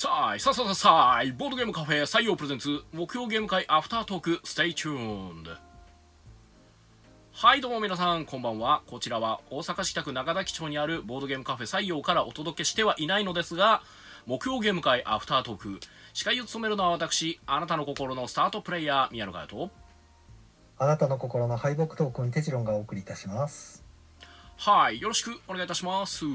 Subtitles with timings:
[0.00, 5.44] さあいさあさあさあいボードゲームカフェ採用プレゼンツ木曜ゲーム会アフタートーク Stay tuned
[7.34, 8.80] はいどうも皆さんこんばんは。
[8.86, 13.82] こちらは大阪市北区中崎町にあるボードゲームカフェ採用からお届けしてはいないのですが
[14.24, 15.80] 木曜ゲーム会アフタートーク。
[16.14, 19.70] 司会を務めるのは私あなたの心のスタートプレイヤー宮野佳代と。
[20.78, 23.84] あなたの心の敗北トークにテチロンがお送りいたします。
[24.56, 26.24] はいよろしくお願いいたします。
[26.24, 26.28] お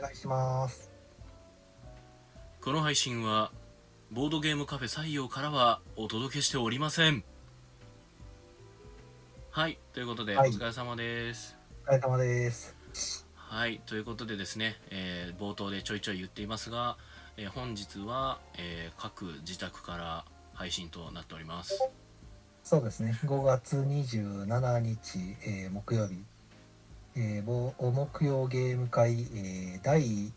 [0.00, 0.91] 願いします。
[2.64, 3.50] この配信は
[4.12, 7.24] ボードゲームカフェ採用からはお届けしておりません。
[9.50, 10.50] はいということで、はい。
[10.50, 11.56] お疲れ様です。
[11.86, 13.26] お疲れ様です。
[13.34, 16.96] はいということでですね、えー冒頭でちょいちょい言っていますが、
[17.36, 21.76] えー本日は、えー各自宅から配信となっております。
[22.62, 23.18] そうですね。
[23.24, 26.14] 5月27日、えー木曜日、
[27.16, 30.32] えーぼお木曜ゲーム会、えー第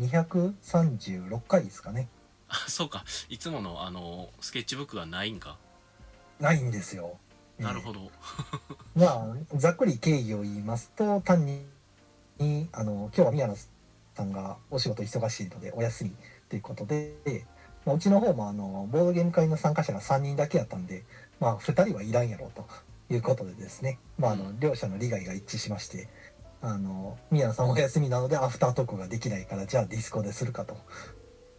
[0.00, 2.08] 236回ですかね。
[2.48, 3.04] あそうか。
[3.28, 5.58] いつものあのスケッチブックがないんか。
[6.40, 7.18] ないんですよ。
[7.18, 8.10] えーなるほど、
[8.96, 11.64] まあ、ざっくり経緯を言いますと、単に、
[12.72, 13.56] あの、今日は宮野
[14.16, 16.16] さんがお仕事忙しいのでお休み
[16.48, 17.14] ということで、
[17.84, 21.04] まあ、うちの方もあの、ボードゲーム会の参加者が3人だけやったんで、
[21.40, 22.66] まあ、2人はいらんやろうと
[23.10, 26.08] いうことでですね、まあ、あの、両者の利害が一致しまして、
[26.62, 30.76] あの、宮野さんお休みなのでアフタートークができないから、じゃあディスコでするかと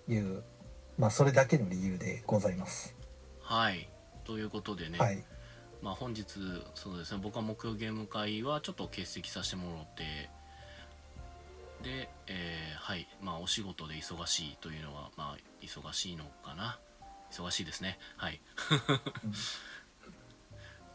[0.10, 0.44] いう、
[0.98, 2.96] まあ、それだけの理由でございます。
[3.42, 3.90] はい。
[4.24, 5.24] ということでね、はい。
[5.82, 6.26] まあ、本日
[6.76, 10.30] そうですね僕は木曜ゲーム会はちょっと欠席させてもらって
[11.84, 13.06] で、えーはい。
[13.22, 16.80] まあお仕事で忙しいというのはまあ忙しいのかな？
[17.34, 18.00] 忙しいですね。
[18.16, 18.40] はい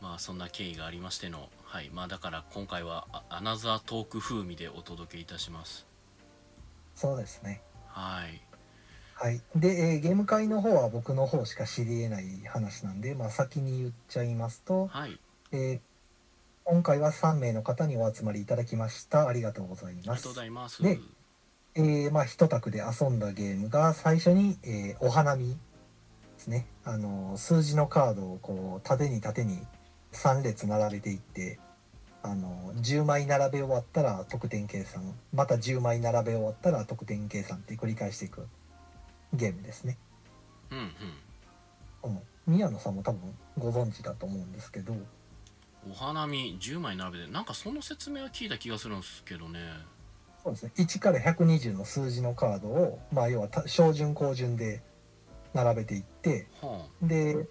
[0.01, 1.91] まあそんな経緯がありましてのはい。
[1.93, 5.87] まあだから今回はあアナザートーク風味でお届けいたします。
[6.95, 7.63] そうですね。
[7.89, 8.43] はい。
[9.15, 15.19] はい、で、えーゲーム会の方は僕の方しか知り得ない話なんで、まあ、先に言っちゃいますと、はい。
[15.53, 15.81] えー
[16.65, 19.27] 今回は3名の方にお集まりいただきました。
[19.27, 20.11] ありがとうございます。
[20.11, 20.83] ありがとうございます。
[20.83, 20.99] で
[21.75, 25.57] えーまあ、一択で遊んだゲームが最初に、えーお花見で
[26.37, 26.67] すね。
[26.85, 29.59] あのー数字のカードをこう縦に縦に
[30.13, 31.59] 3列並べていって
[32.23, 35.15] あのー10枚並べ終わったら得点計算。
[35.33, 38.47] また10枚並べ終わったら得点計算って繰り返していく
[39.33, 39.99] ゲームですね。
[40.71, 42.11] うんうん。
[42.11, 42.21] うん。
[42.47, 43.21] 宮野さんも多分
[43.59, 44.95] ご存知だと思うんですけど。
[45.91, 49.61] お花見10枚並べてなんかその説明は聞いた気がするんですけどね。
[50.43, 50.73] そうですね。
[50.77, 54.83] 1から120の数字のカードを、まあ、要はた小順高順で
[55.55, 57.49] 並べていってはで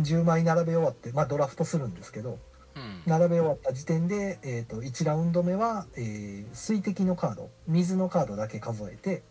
[0.00, 2.38] 10枚並べ終わって、まあ、ドラフトするんですけど
[2.74, 3.02] あうん。
[3.06, 9.22] 並べ終わった時点で、えー、と1ラウンド目は、えー水滴のカード水のカードだけ数えて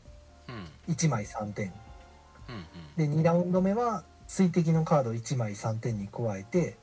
[0.48, 0.52] う
[0.92, 0.94] ん。
[0.94, 1.74] 1枚3点
[2.50, 2.66] うん
[3.08, 3.16] うん。
[3.16, 6.78] で2ラウンド目は水滴のカード1枚3点に加えて、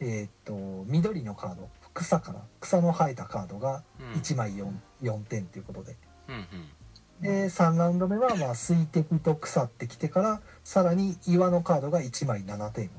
[0.00, 4.20] えー、と緑のカード草かな草の生えたカードがうん。
[4.20, 4.66] 1枚 4,
[5.02, 5.96] 4点ということで。
[6.28, 6.44] うんうん。
[7.20, 12.90] で3ラウンド目はまあ水滴と草ってきてからさらに岩のカードが1枚7点うん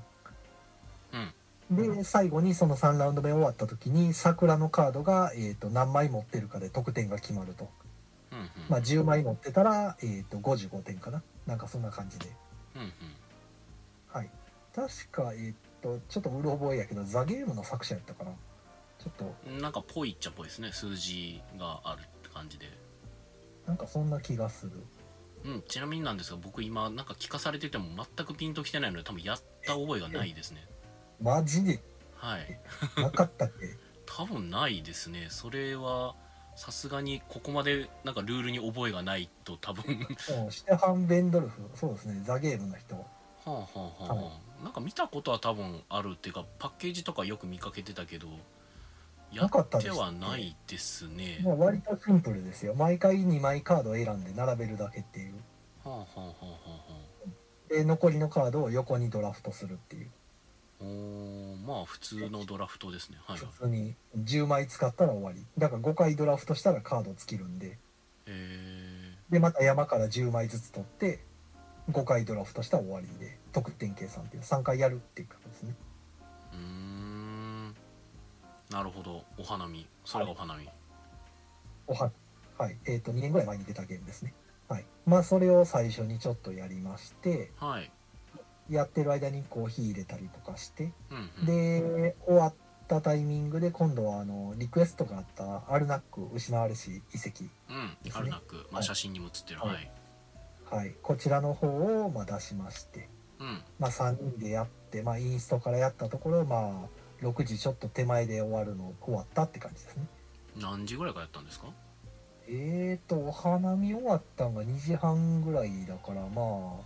[1.72, 7.70] で最後にその3ラウンド目終わった時に桜のカードが、えー、と何枚持ってるかで得点が決まると、
[8.32, 8.48] うんうん。
[8.70, 11.24] まあ、10枚持ってたら、えー、と55点かな。
[11.48, 12.28] なんかそんな感じで。
[12.76, 12.94] うん
[14.08, 14.30] はい。
[14.76, 18.32] 確かえっ、とちょっとうる覚えやけどザ・ゲームの作者やったかな。
[19.00, 19.36] ちょっと。
[19.48, 20.72] うんなんかぽいっちゃぽいですね。
[20.72, 22.68] 数字があるって感じで。
[23.66, 24.72] なんかそんな気がする。
[25.46, 25.64] うん。
[25.68, 30.68] ちなみになんですが僕今なんか聞かされてても全くピンときてないので多分やった覚えがないですね
[31.22, 31.82] マジで
[32.16, 32.60] はい。
[33.02, 33.78] なかったっけ？
[34.06, 35.28] 多分ないですね。
[35.30, 36.16] それは
[36.56, 39.84] さすがにここまでなんかルールに覚えがないと多分。
[40.50, 41.62] シュテハン・ベンドルフ。
[41.74, 42.22] そうですね。
[42.26, 42.96] ザ・ゲームの人。
[43.46, 44.32] あはあはあは
[44.62, 44.64] あ。
[44.64, 48.30] なんか見たことは多分あるっていうかパッケージとかよく見かけてたけど
[49.32, 51.40] やなかってはないですね。
[51.44, 52.74] もう割とシンプルですよ。
[52.74, 55.34] 毎回2枚カードを選んで並べるだけっていう。
[55.84, 56.76] はあはあはあはあは
[57.28, 57.70] あ。
[57.70, 60.12] で残りのカードを横にドラフトするっていう
[60.82, 63.18] おーまあ普通のドラフトですね。
[63.26, 63.38] はい。
[63.38, 65.46] 普通に10枚使ったら終わり。
[65.58, 67.78] だから5回ドラフトしたらカード尽きるんで。
[68.28, 71.20] えでまた山から10枚ずつ取って
[71.92, 75.76] 5回ドラフトしたら終わりで得点計算っていう3回やるっていう感じですね。
[76.54, 77.76] ー、うーん。
[78.72, 79.24] なるほど。
[79.38, 79.88] お花見。
[80.04, 80.68] それがお花見。
[81.88, 82.12] おは
[82.58, 82.78] はい。
[82.86, 84.34] えっ、と2年ぐらい前に出たゲームですね。
[84.68, 84.86] はい。
[85.06, 87.92] まあそれを最初にちょっとやりましてはい
[88.70, 91.46] やってる間にコーヒー入れたりとかしてうんうん。
[91.46, 92.54] で終わっ
[92.88, 97.98] たタイミングで今度はあのリクエストがあったアルナック失われし遺跡うん。
[98.04, 98.20] ですね。
[98.20, 98.84] アルナック、まあ、はい。
[98.84, 99.60] 写真にも写ってる。
[99.60, 99.74] はい。
[99.74, 99.92] はい。
[100.68, 103.08] はい、こちらの方をまあ出しまして、
[103.40, 103.62] うん。
[103.78, 106.88] まあ、3人でやって、まあ、インストからやったところ、ま
[107.22, 110.08] あ、6時ちょっと手前で終わるの終わったって感じですね。
[110.58, 111.68] 何時ぐらいからやったんですか？
[112.48, 116.84] えーと、お花見終わったのが2時半ぐらいだから、まあ、お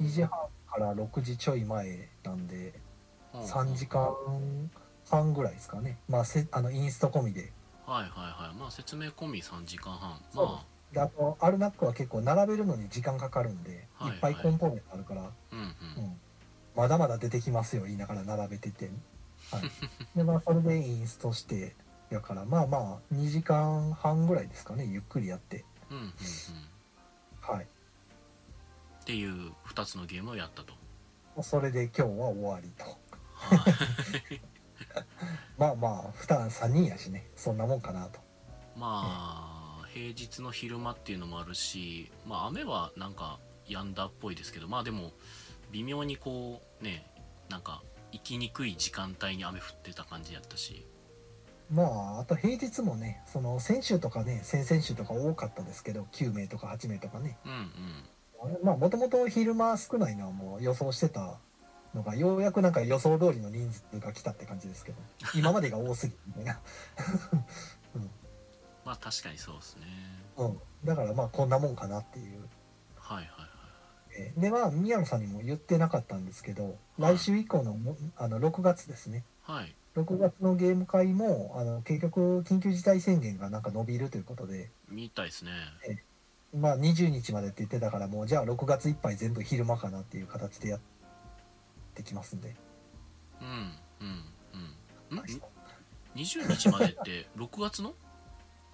[0.00, 0.30] 2時半
[0.70, 2.72] から6時ちょい前なんで、
[3.34, 4.08] 3時間
[5.10, 5.98] 半ぐらいですかね。
[6.08, 7.52] まあ、せあのインスト込みで。
[7.86, 8.58] はいはいはい。
[8.58, 10.20] まあ説明込み3時間半。
[10.34, 14.16] まであと、アルナックは結構並べるのに時間かかるんで、はいい。
[14.16, 16.20] っぱいコンポーネントあるから、あうんうん、うん、
[16.76, 18.90] まだまだ出てきますよ言いながら並べてて、
[19.52, 19.62] はい、
[20.16, 21.76] でまあそれでインストして
[22.10, 25.64] やからまあまあ2時間半ぐらいですかねゆっくりやって。
[25.90, 26.12] うんうんうん。
[27.40, 27.66] はい
[29.10, 30.72] っていう2つのゲームをやったと。
[31.42, 32.84] それで今日は終わりと。
[33.32, 33.56] は
[34.30, 34.40] い。
[35.58, 37.28] まあまあ負担3人やしね。
[37.34, 38.20] そんなもんかなと。
[38.76, 45.10] まあ平日の昼間っていうのもあるしまあ雨はなんか止んだっぽいですけどまあでも
[45.72, 47.04] 微妙にこうね
[47.48, 47.82] なんか
[48.12, 50.86] 行きにくい時間帯に雨降ってた感じやったし。
[51.68, 57.38] まああと平日もねその先週とかね先々週とか多かったですけど9名とか8名とかね。
[57.44, 58.09] うんうん
[58.62, 61.38] まあもともと昼間少ないのはもう予想してた
[61.94, 64.98] のがようやくなんか予想通りの人数が来たって感じですけど
[65.34, 66.60] 今までが多すぎみたいな、
[68.84, 69.86] まあ確かにそうですね。
[70.36, 72.48] うん、だからまあこんなもんかなっていう。
[72.96, 73.50] はいはいはい
[74.12, 79.24] えーでまあ宮野さんにも言ってなかったんですけど来週以降のもあの6月ですね。
[79.42, 79.74] はい。
[79.96, 84.70] 6月のゲーム会もあの結局緊急事態宣言がなんか伸びるということで。
[84.88, 85.50] みたいですね
[86.54, 90.80] まあ20日までって言ってたからもうじゃあ6月いっぱい全部昼間かなっていう形でやっ
[91.94, 92.54] てきますんで、
[93.40, 93.46] うん
[94.00, 94.24] うん
[95.10, 95.18] うん。
[95.18, 95.22] ん
[96.14, 97.94] ？20日までって 6月の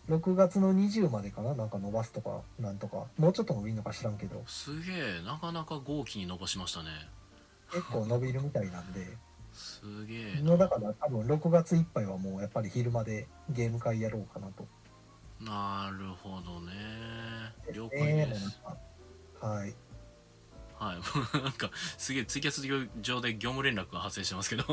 [0.08, 1.54] ？6月の20までかな？
[1.54, 3.06] なんか伸ばすとかなんとか。
[3.18, 4.42] もうちょっと伸びるのか知らんけど。
[4.46, 6.90] すげえなかなか豪気に伸ばしましたね。
[7.72, 9.06] 結構伸びるみたいなんで。
[9.52, 14.66] すげえもうだから多分6月いっぱいはもうやっぱり昼間でゲーム会やろうかなと。
[15.40, 16.72] なるほどね
[17.72, 18.60] 了解えーです、
[19.40, 19.74] はい。
[20.78, 20.96] はい。
[21.42, 22.62] なんかすげえツイキャス
[23.00, 24.64] 上で業務連絡が発生してますけど。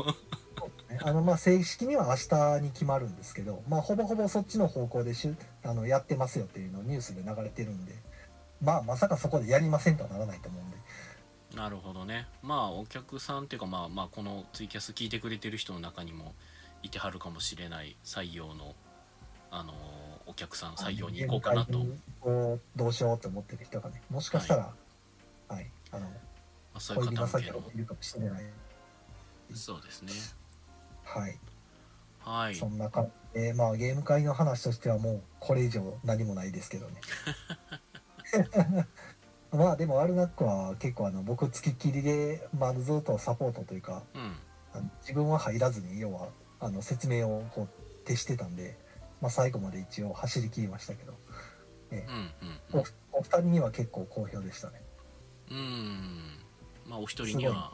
[0.94, 0.98] ね。
[1.02, 7.94] あのまあ正式には明日に決まるんですけど、まあ、ほぼほぼそっちの方向でしゅあのやってますよっていうのをニュースで流れてるんで、
[8.60, 10.76] まあ、まさかそこでやりませんとはならないと思うんで、
[11.56, 12.28] なるほどね。
[12.42, 16.34] まあお客さんっていうかまあまあこのツイキャス聞いてくれてる人の中にも
[16.82, 18.74] いてはるかもしれない採用の
[19.50, 19.72] あの
[20.26, 21.86] お客さん採用に行こうかなと、
[22.76, 24.72] どうしようと思ってる人がね、もしかしたら、
[25.48, 26.06] はい、あの
[26.74, 27.38] あ、そういう方向
[27.74, 28.44] いるかもしれない。
[29.52, 30.12] そうですね。
[31.04, 31.38] はい、
[32.20, 32.54] はい。
[32.54, 37.00] そんな感じで、まあ、ゲーム会の話としてはもうこれ以上何もないですけどね。
[39.52, 44.36] まあでもアルナックは結構あの僕付きっきりで、まあ、ずっとサポートというかうん。
[45.02, 46.28] 自分は入らずに要は
[46.58, 48.76] あの説明をこう徹してたんで、
[49.20, 51.12] まあ、最後まで一応走り切りましたけど。
[51.92, 52.84] うんうんお
[53.18, 54.82] お二人には結構好評でしたね。
[55.50, 55.56] うん。
[55.56, 56.38] うん
[56.86, 57.72] まあお一人には。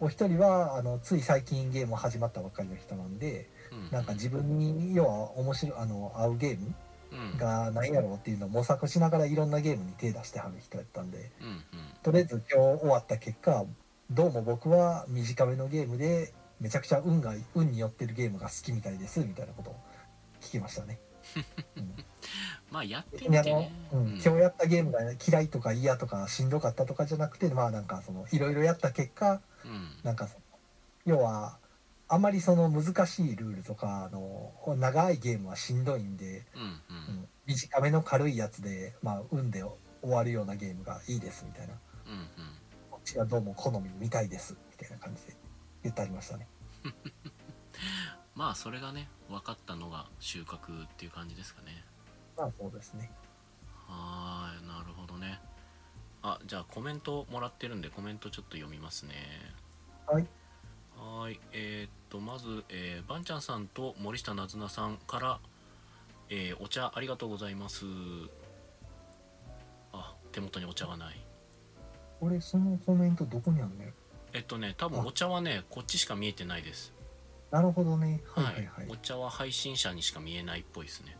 [0.00, 6.74] お一人はあのつい最近ゲーム始まったばっかりの人なんでうんなんか自分に要は面白いあの合うゲーム
[7.12, 7.38] うん。
[7.38, 11.62] が何やろうっていうのを模索しながらいろんなゲームに手出してはる人やったんでうんうん。
[12.02, 13.64] とりあえず今日終わった結果
[14.10, 19.76] どうも僕は短めのゲームでめちゃくちゃ運が運によってるゲームが好きみたいですみたいなことを
[20.42, 20.98] 聞きましたね。
[21.76, 21.94] うん。
[22.70, 24.04] まあやってみてね、うん。
[24.04, 24.10] うん。
[24.14, 29.98] 今日やったゲームが嫌いとか嫌とかしんどかったとかじゃなくてまあなんかそのいろいろやった結果うん。
[30.02, 30.42] なんかその
[31.04, 31.58] 要は
[32.08, 36.68] あまりその難しいルールとかあの長いゲームはしんどいんで、うんうん。
[36.68, 36.70] う
[37.20, 37.28] ん。
[37.46, 39.64] 短めの軽いやつで、まあ、運で
[40.02, 41.74] 終わるようなゲームがいいですみたいな。
[42.06, 42.26] うんうん。
[42.90, 45.36] こっちがどうも好みみたいですみたいな感じで
[45.82, 46.46] 言ってありましたね。
[48.34, 51.84] まあそれがね分かったのが収穫っていう感じですかね。
[52.36, 53.10] まあそうですね。
[53.86, 55.38] はーいなるほどね。
[56.22, 59.14] あじゃあコメントもらってるんでコメントちょっと読みますね。
[60.06, 60.26] はい。
[60.96, 65.40] はーいえーっとまず、えー、ばんちゃんさんと森下なずなさんから、
[66.30, 67.84] えーお茶ありがとうございます。
[69.92, 71.20] あ手元にお茶がない。
[72.18, 73.90] これそのコメントどこにあるのよ？
[74.32, 75.04] えっとね多分あ。
[75.04, 76.94] お茶はねこっちしか見えてないです
[77.52, 78.20] なるほどね。
[78.34, 78.44] はい。
[78.44, 78.86] ははいいはい。
[78.88, 81.16] お茶は配信者にしか見えないっぽいですね。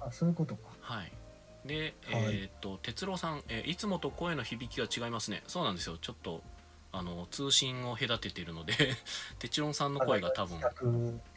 [0.00, 0.68] あそういうことか。
[0.80, 1.12] はい。
[1.66, 1.94] で、はい。
[2.04, 5.42] えーっと哲郎さん、えーいつもと声の響きが違いますね。
[5.46, 5.96] そうなんですよ。
[5.98, 6.42] ちょっと
[6.92, 8.74] あの通信を隔ててるので
[9.38, 10.60] 哲郎さんの声が多分。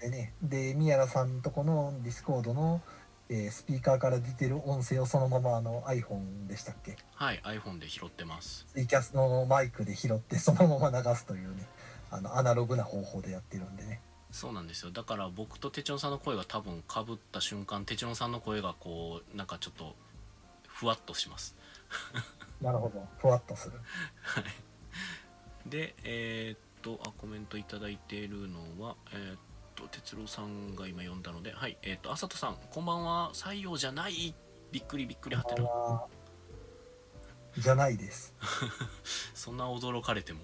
[0.01, 0.33] でね。
[0.41, 2.81] で、宮田さんとこのディスコードの
[3.29, 6.97] えースピーカーから出てる音声をそのままあの iPhone でしたっけ？
[7.15, 8.65] はい iPhone で拾ってます。
[8.73, 11.65] ツイキャスのマイクで拾ってそのまま流すというね。
[12.11, 13.99] あのアナログな方法でやってるんでね
[14.33, 14.91] そうなんですよ。
[14.91, 19.95] だから僕とテチョンさんの声が多分かぶった瞬間テチョンさんの声がこうなんかちょっと
[20.67, 21.55] ふわっとします。
[22.59, 23.07] なるほど。
[23.19, 23.79] ふわっとする。
[25.67, 29.37] でえーっとあコメントいただいているのはえーっ
[29.75, 31.77] と哲郎さんが今読んだのではい。
[31.83, 33.29] えーっとあさとさんこんばんは。
[33.35, 34.33] 採用じゃない。
[34.71, 37.61] びっくりびっくりはてなあー。
[37.61, 38.33] じゃないです。
[39.35, 40.39] そんな驚かれても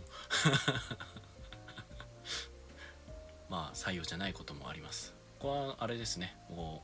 [3.50, 5.14] まあ採用じゃないこともあります。
[5.40, 6.36] これはあれですね。
[6.50, 6.84] も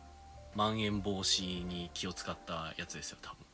[0.54, 3.46] うまん延防止に気を使ったやつですよ多分。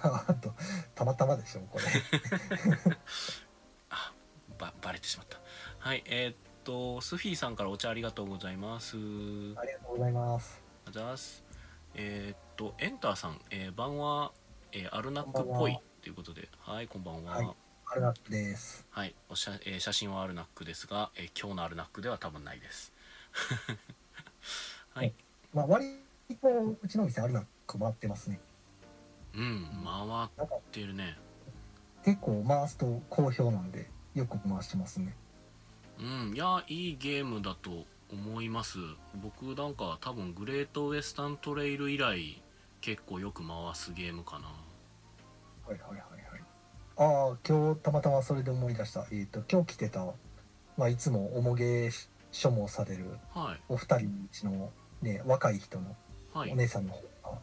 [0.00, 0.54] あと
[0.94, 1.84] たまたまでしょこれ。
[3.90, 4.12] あ
[4.58, 5.38] ばバレてしまった。
[5.78, 8.96] はいえーっとスフィーさんからお茶ありがとうございます。
[8.96, 9.00] あ
[9.64, 10.62] りがとうございます。
[10.86, 11.44] あざーす。
[11.94, 14.32] えーっとエンターさん、えー、晩は、
[14.72, 16.48] えーアルナックっぽいということで。
[16.60, 17.34] はいこんばんは。
[17.34, 17.56] はい
[17.90, 18.86] アルナックです。
[18.90, 22.92] はい、おしゃえー写真はアルナックですが、えー今日のアルナックでは多分ないです。
[24.92, 25.14] はい。
[25.54, 25.98] まあ割
[26.40, 28.40] とうちの店アルナック回ってますね。
[29.34, 31.16] うん回ってるね。
[32.04, 35.16] 結構回すと好評なんでよく回してますね。
[35.98, 38.78] うんいやいいゲームだと思います。
[39.14, 42.42] 僕なんか多分グレートウエスタントレイル以来
[42.82, 44.48] 結構よく回すゲームかな。
[44.48, 46.17] はいはいはいはい
[46.98, 49.06] ああ今日たまたまそれで思い出した。
[49.12, 50.04] えっ、と今日来てた、
[50.76, 51.90] まあ、いつもおもげ
[52.32, 53.60] 所望されるはい。
[53.68, 55.94] お二人のうちのね若い人の
[56.34, 56.50] はい。
[56.50, 57.38] お姉さんの方が、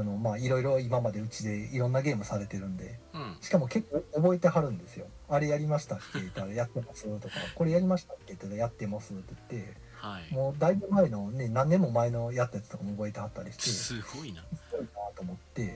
[0.00, 3.36] あのまあいろいろ今までうちでいろんなゲームされてるんでうん。
[3.42, 5.06] しかも結構覚えてはるんですよ。
[5.28, 10.34] あれやりましたっけ言ったらやってますとか これやりましたっけって言ったらやってますって言ってはい。
[10.34, 14.40] もうだいぶ前のね何年も前のやったやつとかも覚えてはったりしてすごいな。
[14.40, 15.68] すごいなと思ってい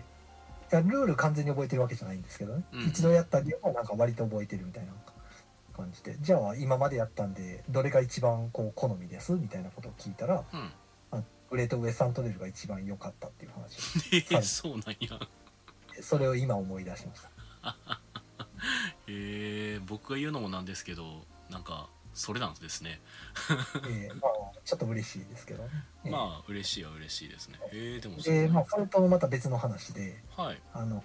[0.74, 4.92] やルール完全に覚えてるわけじゃないんですけどね、うん一度やったゲームはなんか割と覚えてるみたいな
[5.76, 6.16] 感じで。
[6.20, 10.70] じゃあ今までやったんでどれが一番こう好みですみたいなことを聞いたらうん。
[11.12, 13.78] あグレートウエスタントレールが一番良かったっていう話。
[14.14, 15.18] えーはいそうなんや。
[15.96, 17.30] でそれを今思い出しました。
[19.06, 23.00] えー、僕が言うのもなんですけどなんかそれなんですね。
[23.88, 25.70] えー まあちょっと嬉しいですけどね、
[26.04, 27.58] えーまあ嬉しいは嬉しいですね。
[27.72, 30.62] えー、でもそうでまあそれとまた別の話ではい。
[30.72, 31.02] あの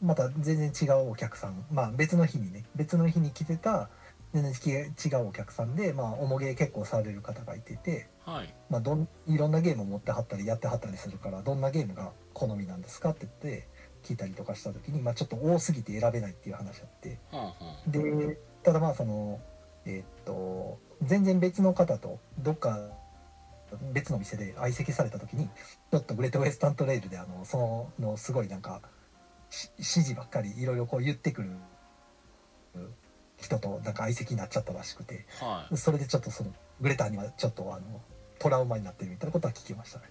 [0.00, 3.90] また全然違うお客さんまあ別の日にね別の日に来てた
[4.32, 8.54] 全然違うお客さんでまあおもげ結構される方がいてて、はい。
[8.70, 13.68] まあ、どんいろんなゲームを持ってはったりやってはったりするからどんなゲームが好みなんですかって言って
[14.02, 17.18] 聞いたりとかした時に、まあ、ちょっと多すぎて選べないっていう話あって。
[17.30, 17.90] はあはあ。
[17.90, 19.40] でただまあその
[19.86, 22.78] えーっと全然別の方とどっか
[23.92, 25.48] 別の店で相席された時に
[25.90, 27.58] ちょっとグレートウエスタントレイルであのそ
[27.98, 28.80] ののすごいなんか
[29.50, 31.50] し指示ばっかりいろいろこう言ってくる
[33.38, 35.76] 人となんか相席になっちゃったらしくてはい。
[35.76, 38.00] それでちょっとそのグレタにはちょっとあの
[38.38, 40.04] トラウマになってるみたいなことは聞きましたね。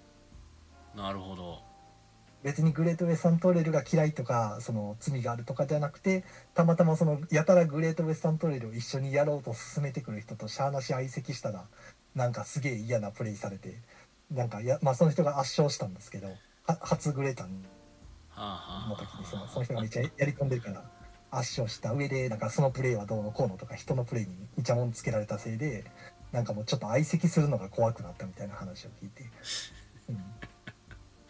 [0.95, 1.59] なるほど
[2.43, 11.65] 別にグレートウェスタントレールが嫌いとかその罪があるとかじゃなくてたまたまそのやたらグレートウェスタントレールを一緒にやろうと進めてくる人としゃーなし相席したら
[12.15, 13.79] なんかすげえ嫌なプレイされて
[14.31, 16.27] なんかや、まあ、その人が圧勝したんですけど
[16.63, 17.63] は初グレータン
[18.89, 20.83] の時にそのその人がめっちゃやり込んでるから
[21.31, 25.85] 圧勝した上でなんかそのプレイはどうのこうのとか人のプレイにイチャモンつけられたせいで
[26.31, 29.23] なんかもうちょっと相席するのが怖くなったみたいな話を聞いて、
[30.09, 30.23] うん、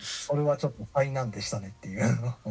[0.01, 2.03] それはちょっと災難でしたねっていう、
[2.46, 2.50] う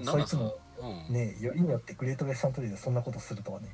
[0.00, 0.04] ん。
[0.04, 1.14] そいつもうん。
[1.14, 3.68] ねよりによってグレートウェスタントレーでそんなことするとはね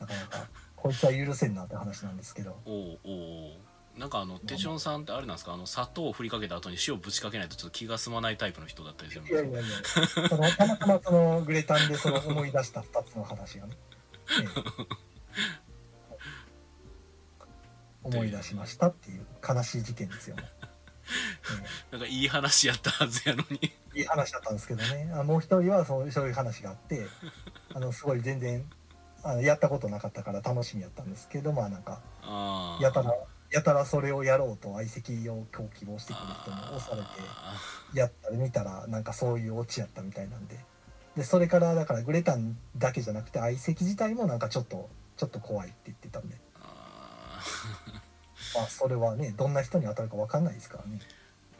[0.00, 2.56] なかなかこいつは許せんなって話なんですけど。
[2.64, 3.52] おーおー
[3.98, 5.52] なんかあのテチョンさんってあれなんですか？
[5.52, 9.48] あの砂糖を振りかけた後に塩ぶちかけないとちょっと気が済まないタイプの人だったりするんいですか？
[9.50, 10.28] やいやいや。
[10.28, 13.76] そのたまたまそのグレタンでその思い出した2つの話がね、
[14.30, 15.09] え え
[18.02, 20.44] 思い出しましたっていう悲しい事件ですよね、
[21.90, 23.58] なんかいい話やったはずやのに。
[23.62, 25.10] ええいい話だったんですけどね。
[25.14, 27.06] あもう一人はそうそういう話があって
[27.74, 28.64] あのすごい全然
[29.22, 32.00] あのやったことなかったから楽しみやったんですけどまあなんか
[32.80, 33.14] やたら
[33.50, 40.58] やたらそれをやろうと相席を今日希望してくる人に押されてやったら見たらなんかそういうオチやったみたいなんで。
[41.16, 46.36] でそれからだからグレタンだけじゃなくて相席自体もなんかちょっとちょっと怖いって言ってたんで。
[46.62, 47.42] あ
[48.54, 51.00] まあそれはねどんな人に当たるか分かんないですからね。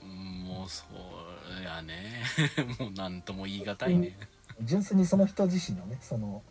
[0.02, 2.23] もうそうやね。
[2.78, 4.16] もう何とも言い難いね。
[4.62, 6.42] 純粋にその人自身のねその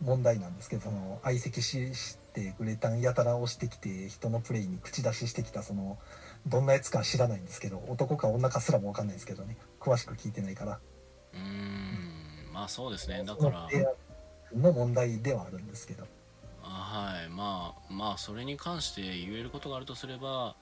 [0.00, 5.98] 問題なんですけどその相席ししってグレタンやたら押してきて人のプレイに口出ししてきたその
[6.46, 9.56] どんなやつか知らないんですけど男か女かすらも分かんないですけどね。
[9.80, 10.80] 詳しく聞いてないから。
[11.32, 13.24] うーんまあそうですね。
[13.24, 13.68] だから。
[14.56, 16.06] の問題ではあるんですけど
[16.64, 20.56] はいまあまあそれに関して言えることがあるとすれば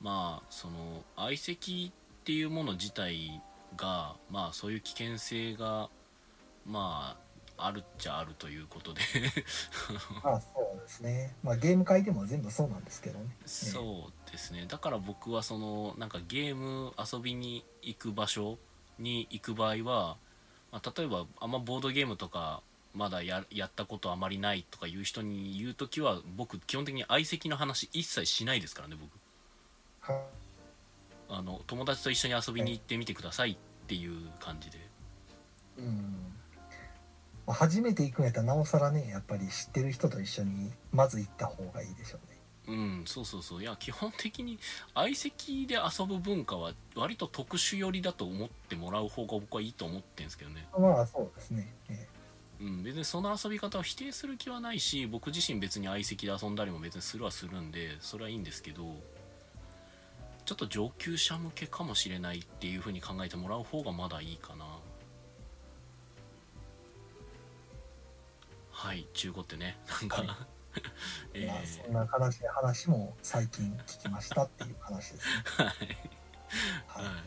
[0.00, 3.40] まあその相席っていうもの自体
[3.76, 5.88] がまあそういう危険性が
[6.66, 7.30] まあ
[7.66, 9.00] あるっちゃあるということで。
[10.24, 11.34] まあそうですね。
[11.42, 13.36] まあゲーム界でも全部そうなんですけどね。
[13.44, 14.64] そうですね。
[14.66, 18.58] だから僕はそのなんかゲーム遊びに行く場所
[18.98, 20.16] に行く場合は、
[20.72, 22.62] まあ、例えばあんまボードゲームとか
[22.94, 29.10] まだややったことあまりないとかいう人に言う時は僕基本的に相席の話一切しないですからね僕。
[30.12, 30.24] は
[31.28, 33.56] あの友達と一緒に遊びに行ってみてくださいっ
[33.86, 34.78] ていう感じで。
[35.78, 36.34] うん。
[37.46, 42.38] まあ初めて行くんやったらなおさらねやっぱり知ってる人と一緒にまず行った方がいいでしょうね。
[42.66, 43.62] うんそうそうそう。
[43.62, 44.58] いや基本的に
[44.94, 50.66] 相席で遊ぶ文化は割と特殊寄りだと思ってもらう方が僕はいいと思ってるんですけどね。
[50.76, 52.08] まあそうですね、え
[52.60, 58.96] うん、別にその遊び方を否定する気はないし僕自身別に相席で遊んだりも別にするはするんでそれはいいんですけど
[60.44, 64.64] ちょっと上級者向けかもしれないっていう風に考えてもらう方がまだいいかな。
[68.72, 70.22] はい中古ってねなんか、
[71.34, 71.84] えまあえー。
[71.84, 75.44] そんな悲しい話も最近聞きましたっていう話ですね。
[75.56, 75.66] はい。
[76.86, 77.14] はい。
[77.14, 77.22] は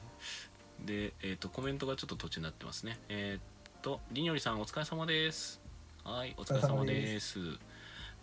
[0.83, 2.99] い、で、えー、とコメントがちょっと途中になってますね。
[3.07, 3.52] えっ、
[3.83, 5.59] とりにょりさんお疲れ様です。
[6.05, 7.37] はいお疲れ様です。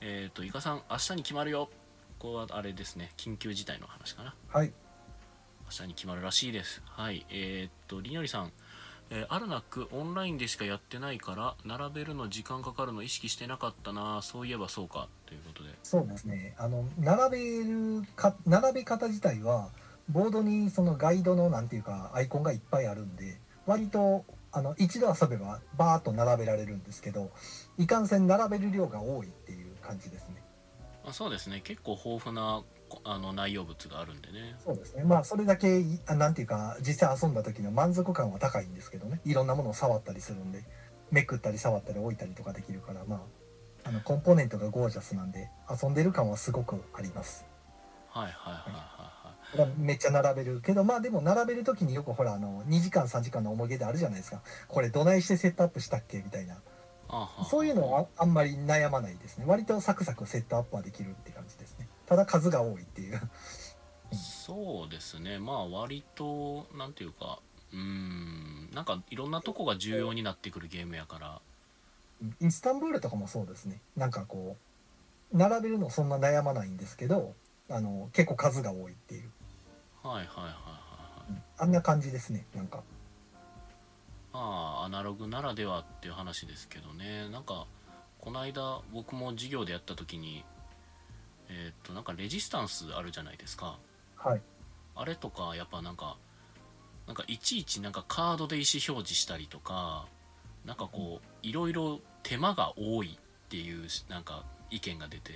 [0.00, 1.69] えっ、とイカさん明日に決まるよ。
[2.19, 4.35] ここはあれですね緊急事態の話かな。
[4.49, 4.73] はい。
[5.67, 6.81] 明日に決まるらしいです。
[6.87, 8.52] はいえっ、とりにょりさん
[9.11, 14.23] えーアルナックオンラインでしかやってないから並べるの時間かかるの意識してなかったな。
[14.23, 15.09] そういえばそうか。
[15.26, 15.69] ということで。
[15.83, 16.55] そうですね。
[16.57, 19.69] あの並べるか並べ方自体は
[20.09, 27.30] ボードにそのガイドのなんていうかアイコンがいっぱいあるんで割とあの一度遊べばバーッと並べられるんですけど
[27.78, 30.43] いかんせん並べる量が多いっていう感じですね。
[31.04, 31.60] まあ、そうですね。
[31.63, 34.56] 結構豊富なこあの内容物があるんでね。
[34.63, 35.04] そうですね。
[35.04, 39.21] まあそれだけいあなんていうか実際遊んだ時の満足感は高いんですけどね。
[39.25, 40.65] いろんなものを触ったりするんで
[41.10, 43.17] めくったり触ったり置いたりとかできるからま
[43.84, 47.47] ああのコンポーネントがゴージャスなんで遊んでる感はすごくあります。
[48.08, 49.10] はいはいはいはいはい
[49.76, 54.43] めっちゃ並べるけどまあでも並べる時によくほらあの2時間3時間の思い出であるじゃないですか。
[54.69, 56.56] これどないしてセットアップしたっけみたいな。
[57.50, 59.45] そういうのはああんまり悩まないですね。
[59.47, 61.89] 割とサクサクセットアップはできるって感じですね。
[62.06, 63.21] ただ数が多いっていう。
[64.13, 65.39] そうですね。
[65.39, 67.41] まあ割となんていうか
[67.73, 71.41] うーんなんかいろんなとこが重要になってくるゲームやから。
[72.41, 73.80] イスタンブールとかもそうですね。
[73.97, 74.56] なんかこ
[75.32, 77.34] う並べるのそんな悩まないんですけど
[77.69, 79.30] あの結構数が多いっていう、
[80.02, 81.30] はいはいはいはいはい。
[81.30, 82.82] うんあんな感じですねなんか。
[84.32, 87.28] まあアナログならではっていう話ですけどね。
[87.28, 87.67] なんか
[88.21, 90.45] この間僕も授業でやった時に
[91.49, 93.78] えーっとなんかレジスタンスあるじゃないですか。
[94.17, 94.41] はい。
[94.97, 96.17] あれとかやっぱなんか
[97.06, 100.06] なんかいちいちなんかカードで意思表示したりとか
[100.65, 105.32] なんかこういろいろ手間が多いっていうなんか意見が出て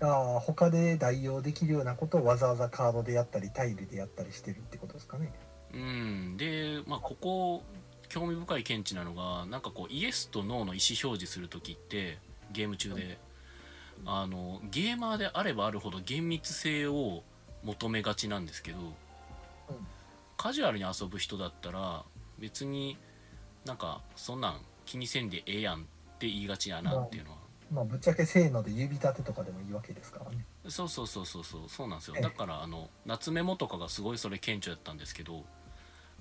[0.00, 5.32] ああ他で代用できるようなことをわざわざカードでやったりタイルでやったりしてるってことですかね。
[5.72, 6.36] うん。
[6.36, 7.62] でまあここ
[8.08, 12.18] 興味深い見地なのがなんかこうイエスとノーの意思表示する時って
[12.52, 13.18] ゲーム中で、
[14.04, 17.22] あのゲーマーであればあるほど厳密性を
[17.64, 18.78] 求めがちなんですけど、
[20.36, 22.04] カジュアルに遊ぶ人だったら
[22.38, 22.96] 別に
[23.64, 25.82] なんかそんなん気にせんでええやんっ
[26.18, 27.38] て言いがちやなっていうのは、
[27.70, 30.44] まあぶっちゃけせーので指立てとかでもいいわけですからね。
[30.68, 32.14] そうそうそうそうそうそうなんですよ。
[32.16, 32.22] ええ。
[32.22, 35.44] だからあの夏メモとかがすごいそれ顕著やったんですけど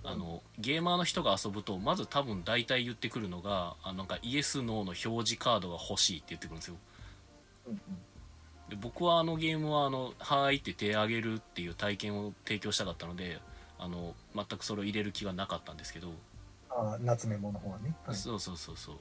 [0.03, 6.75] あのゲーマーの人が遊ぶとまず多分大体言ってくるのがあのなんかイエス・ノーの表示カードが欲しいって言ってくるんですよ。
[7.67, 7.81] うん
[8.69, 13.39] で僕はあのゲームはあの「はーい」って手挙げるっていう体験を提供したかったので
[13.77, 16.11] あの全くそれを入れる気がなかったんですけど、
[16.69, 18.15] ああ夏メモの方はね、はい。
[18.15, 18.95] そうそうそうそう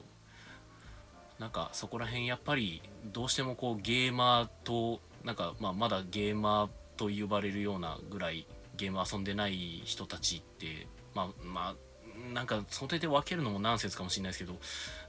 [1.39, 14.57] なんかそこら辺やっぱりどうしてもこうゲーマーとなんか、まあ、まだゲーマーと呼ばれるようなぐらいゲーム遊んでない人たちってまあまあなんかそれで分けるのもナンセンスかもしれないですけど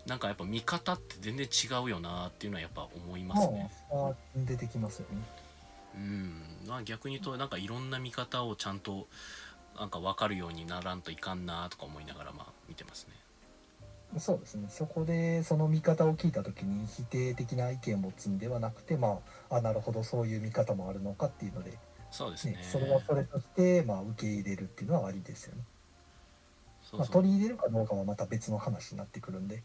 [0.07, 3.71] なんかやっぱ見方って全然違うよなっていうのはやっぱ思いますね。
[3.91, 5.23] まあ出てきますよね
[5.97, 9.07] うんまあ、逆に言うとなんかいろんな見方をちゃんと
[9.79, 13.15] なんか分かるようにならんといかんなとか思いながらまあ見てますね。
[14.19, 14.69] そうですね。
[14.71, 21.79] そこでその見方を聞いた時に否定的な意見を持つんではなくてまああなるほどそういう見方もあるのかっていうので、
[22.11, 22.53] そうですね。
[22.53, 25.63] ね、それはそれとして、まあ、受け入れるっていうのはありですよね。
[25.63, 25.65] ま
[26.83, 27.01] あ、そう。
[27.07, 29.63] そう取り入れるかどうかはまた別の話になってくるんで。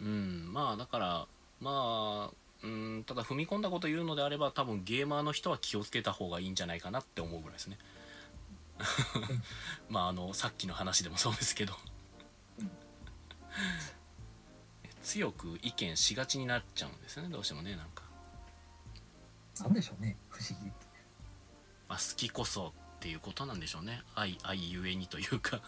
[0.00, 0.52] うん。
[0.52, 1.26] まあだから
[1.60, 7.78] まあうんただ踏み込んだこと言うのであれば多分ゲーマーの人は気をつけた方がいいんじゃないかなって思うぐらいですね。
[9.90, 11.74] まああのさっきの話でもそうですけど。
[11.74, 11.97] うん
[15.02, 18.02] 強く意見しがちになっちゃうんですよねどうしてもねなんか、
[19.62, 20.70] なんでしょうね不思議。
[21.88, 24.02] まあ、好きこそっていうことなんでしょうね。
[24.14, 25.62] 愛愛ゆえにというか。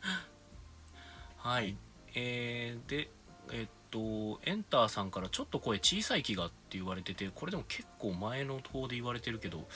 [1.36, 1.76] はい。
[2.14, 3.10] えー、で
[3.52, 9.68] えっとエンターさんからちょっと声小さい気がって言われててこれでも結構前の方で言われてるけど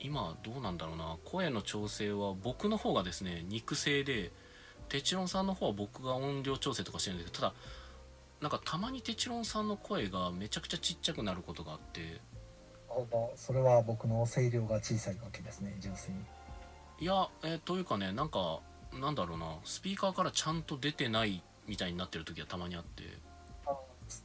[0.00, 1.18] 今どうなんだろうな。
[1.24, 4.32] 声の調整は僕の方がですね肉声で
[4.88, 7.54] テチロンさんの方は僕が音量調整とかしてるんですけどただ
[8.40, 12.20] なんかたまにテチロンさんの声がめちゃくちゃちっちゃくなることがあって
[13.34, 16.20] それは僕の声量が小さいわけですね純粋に。
[16.98, 18.60] いや、えーというかねなんか
[18.98, 23.02] なんだろうなスピーカーからちゃんと出てないみたいになってる時はたまにあって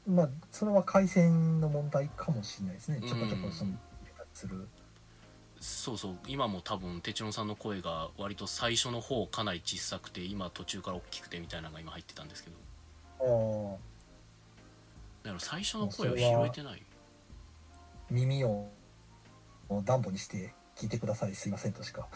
[0.08, 3.02] まあそれは回線の問題かもしれないですね。
[3.02, 3.72] ちょこちょこその
[4.06, 4.68] 出たりする。
[5.62, 12.56] そうそう今も多分テチロンさんの声が割と最初の方かなり小さくて今途中から大きくてみたいなのが今入ってたんですけど。
[13.20, 13.92] ああ
[15.24, 16.82] だから最初の声を拾えてない。
[18.10, 18.72] 耳を
[19.84, 21.36] 暖房にして聞いてください。
[21.36, 22.08] すいませんとしか。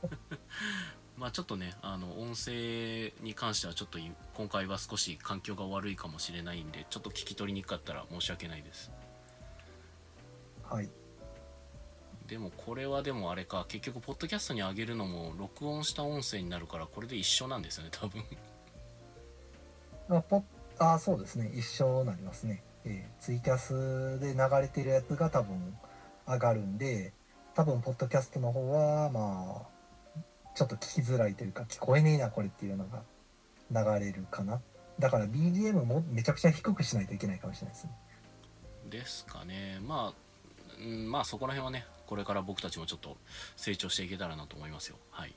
[1.16, 8.90] まあちょっとねあの音声に関してはちょっとい今回は少し環境が悪いかもしれないんでちょっと聞き取りにくかったら申し訳ないです。
[10.64, 10.90] はい。
[12.32, 13.66] でもこれはでもあれか。
[13.68, 18.24] 結局ポッドキャストに上げるのも録音した音声になるからこれで一緒なんですよね多分。
[20.08, 20.42] あポ
[20.78, 21.52] あそうですね。
[21.54, 25.76] 一緒になりますね、えーツイキャスで流れてるやつが多分
[26.26, 27.12] 上がるんで
[27.54, 29.66] 多分ポッドキャストの方はま
[30.16, 30.20] あ
[30.54, 33.02] ちょっと聞きづらいというか聞こえねえなこれっていうのが
[33.98, 34.62] 流れるかな。
[34.98, 37.90] だから BGM もめちゃくちゃ低くしないといけないかもしれないですね。
[38.88, 39.80] ですかね。
[39.82, 43.16] まあ、うん、まあそこら辺はねこれから僕たちもちょっと
[43.56, 44.96] 成長していけたらなと思いますよ。
[45.12, 45.34] はい。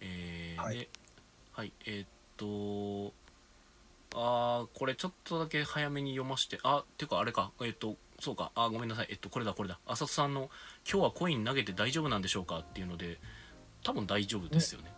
[0.00, 0.78] えーはい。
[0.78, 0.88] で
[1.52, 3.12] はいえーっと
[4.18, 7.50] あーこれちょっとだけ早めに読ましてあてかあれか。
[7.60, 8.50] えーっとそうか。
[8.54, 9.08] あごめんなさい。
[9.10, 9.78] えっとこれだこれだ。
[9.86, 10.48] 浅田さんの
[10.90, 13.18] 「今日はコイン投げて大丈夫なんでしょうか?」っていうので
[13.84, 14.90] 多分大丈夫ですよね。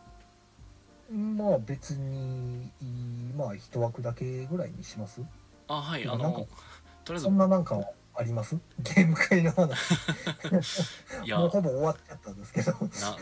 [1.12, 2.71] まあ別に
[3.37, 5.21] まあ一枠だけぐらいにします？
[5.67, 6.07] あはい。
[6.07, 6.38] あのか
[7.05, 7.85] とりあえずそんななんか
[8.16, 8.57] あります？
[8.79, 9.77] ゲーム会の話。
[11.24, 11.38] いや。
[11.38, 12.72] もうほぼ終わっちゃったんですけど。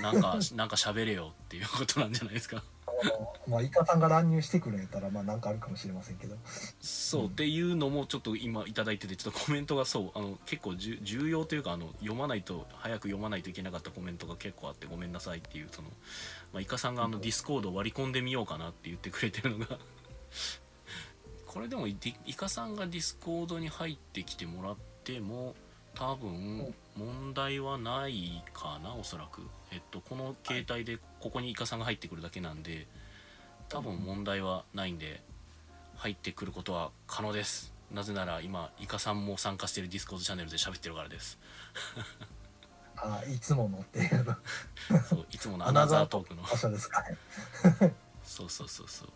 [0.00, 2.62] ななんかなんか喋れよっていうことなんじゃないですか？
[3.48, 6.36] まあイカさんが乱入してくれたらまあなんかあるかもしれませんけど。
[6.80, 7.28] そう、うん。
[7.28, 15.88] っていうのもちょっと今いただいててちょっとコメントがそうあの結構じゅ重要というかあの読まないと早く読まないといけなかったコメントが結構あってごめんなさいっていうその、
[16.52, 19.78] まあ、イカさんがあのディスコードを割り込んでみようかなって言ってくれてるのが
[21.52, 21.96] これでもイ
[22.34, 25.54] カさんがディスコードに入ってきてもらっても
[25.94, 32.86] 多分問題はないかなおそらく、えっと、この携帯でここにイカさんが入ってくるだけなんで
[33.68, 35.20] 多分問題はないんで
[35.96, 37.72] 入ってくることは可能です。
[37.92, 41.38] なぜなら今イカさんも参加しているディスコードチャンネルで喋ってるからです。
[42.96, 44.36] あいつものっていう
[45.08, 46.42] そういつものアナザートークの。
[46.48, 47.02] 場所ですか。
[47.02, 47.16] ね
[48.24, 49.08] そうそうそうそう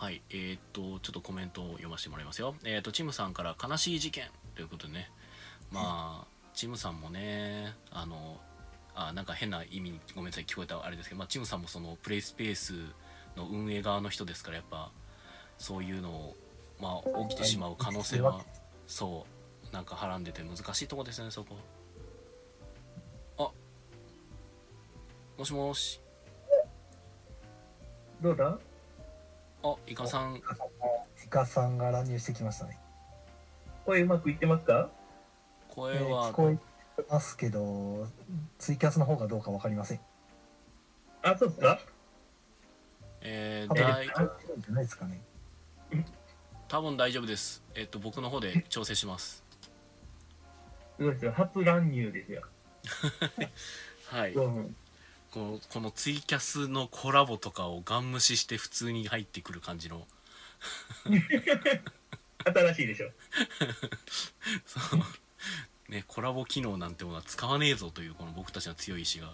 [0.00, 2.54] はいえーっとちょっとコメントを読ませてもらいますよ。
[2.64, 5.10] えーっとチムさんから「悲しい事件」ということでね。
[5.70, 8.40] まあチムさんもねあの
[8.94, 12.72] あなんか変な意味にごめんなさい聞こえたあれですけど、まあ、チムさんもそのプレイスペース
[13.36, 14.90] の運営側の人ですからやっぱ
[15.58, 16.36] そういうのを、
[16.80, 18.42] まあ、起きてしまう可能性は
[18.86, 19.26] そ
[19.70, 21.56] うなんかはらんでて難しいとこですよねそこ。
[23.38, 23.50] あ
[25.38, 26.00] もしもし。
[28.22, 28.58] どうだ？
[29.62, 30.36] あイカさん。
[30.36, 32.78] イカさんが乱入してきましたね、
[33.84, 34.90] 声うまくいってますか？
[35.68, 36.58] えー声は聞こえ
[37.08, 38.08] ますけど
[38.58, 40.00] ツイキャスの方がどうかわかりません。
[41.22, 41.76] あ、そうですか？
[41.76, 41.92] 多分
[43.22, 45.20] えーだい入ってるんじゃないですかね。
[46.68, 47.62] 多分大丈夫です。
[47.74, 49.44] えっと僕の方で調整します。
[50.96, 51.32] すごいですよ。
[51.32, 52.42] 初乱入ですよ。
[54.08, 54.34] はい。
[55.30, 60.06] このこのツイキャスのコラボとかをガン無視して普通に入ってくる感じの
[62.44, 63.10] 新しいでしょ。
[64.66, 69.32] そうねコラボ機能なんてものは使わねえぞというこの僕たちの強い意志が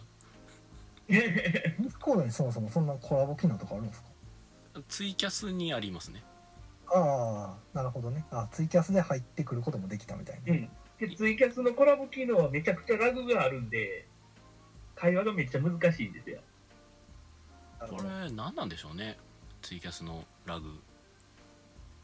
[1.09, 4.09] ディスコードにそもそもそんなコラボ機能とかあるんですか
[4.89, 6.23] ツイキャスにありますね
[6.89, 10.69] ああなるほどねあツイキャスで入ってくることもできたみたいな、うん。
[10.99, 14.07] で、ツイキャスのコラボ機能はめちゃくちゃラグがあるんで、
[14.97, 16.41] 会話がめっちゃ難しいんですよ。
[17.79, 19.17] これ何なんでしょうね
[19.63, 20.71] ツイキャスのラグ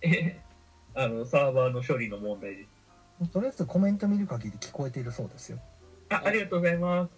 [0.02, 0.40] え？
[0.94, 3.30] あの、サーバーの処理の問題です。
[3.32, 5.58] とりあえずコメント見る限り聞こえているそうですよ
[6.10, 7.10] あ、ありがとうございます。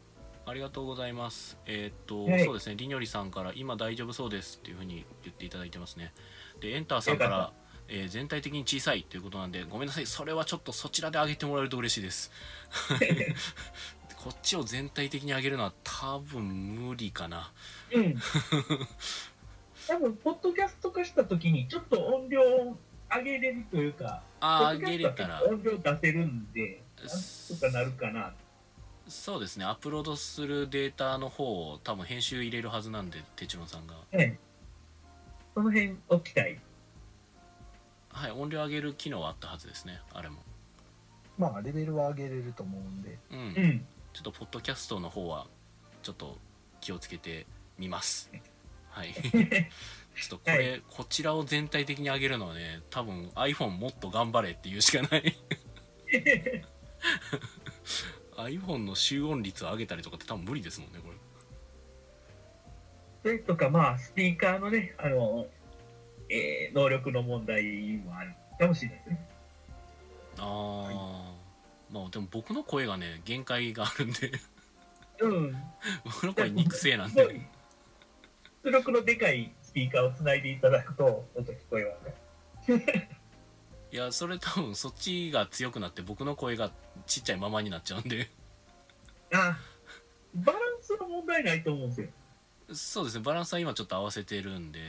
[0.47, 1.57] ありがとうございます。
[1.67, 6.13] えーっと、はいそうですね、りにょりさんから今大丈夫そうですっていうふうに言っていただいてますね。
[6.61, 7.53] で、エンターさんかよら、
[7.89, 12.31] えー全体的に小さいということなんで、ごめんなさい、それはちょっとそちらで上げてもらえると嬉しいです。
[14.25, 17.53] こっちを全体的に上げるのは多分無理かな。
[17.93, 18.17] うん。
[19.87, 22.79] 多分、ポッドキャスト化したときに、ちょっと音量を
[23.15, 28.35] 上げれるというか、あー、ポッド上げれたらキャストは、音量出せるんで、なんとかなるかな。
[29.09, 33.95] そうですね、アップロードするデータの方を多分編集入れるはずなんで、てちろんさんが。
[34.13, 34.39] ええ。
[35.53, 36.59] その辺、おきたい。
[38.09, 40.43] はい、音量上げる機能はあったはずですね、あれも。
[41.37, 43.39] まあレベルは上げれると思うんでうん。
[43.39, 43.87] うん。
[44.15, 45.47] ちょっとポッドキャストの方は
[46.03, 46.39] ちょっと
[46.81, 47.47] 気をつけて
[47.79, 48.31] みます。
[48.89, 49.13] はい。
[50.15, 55.37] ちょっとこれ、こちらを全体的に上げるのはね、多分 iPhone もっと頑張れっていうしかない。
[58.37, 61.17] iPhone の集音率を上げたりとかって多分無理ですもんね、これ。
[63.25, 65.49] それとか、まあ、スピーカーのね、あの、
[66.29, 69.29] えー能力の問題もあるかもしれないですね。
[70.39, 71.24] あー。
[71.95, 74.33] まあでも僕の声がね、限界があるんで、
[75.21, 75.57] うん。
[76.05, 77.49] 僕の声肉声なんで。
[78.65, 83.19] 出力のでかいスピーカーをつないでいただくと、音聞こえますね。
[83.93, 86.73] いや、それ多分そっちが強くなって僕の声が
[87.07, 88.29] ちっちゃいままになっちゃうんで。
[89.33, 89.57] あ、
[90.35, 92.09] バランスの問題ないと思うんですよ。
[92.73, 94.81] そうですね、バランスは今ちょっと合わせてるんで、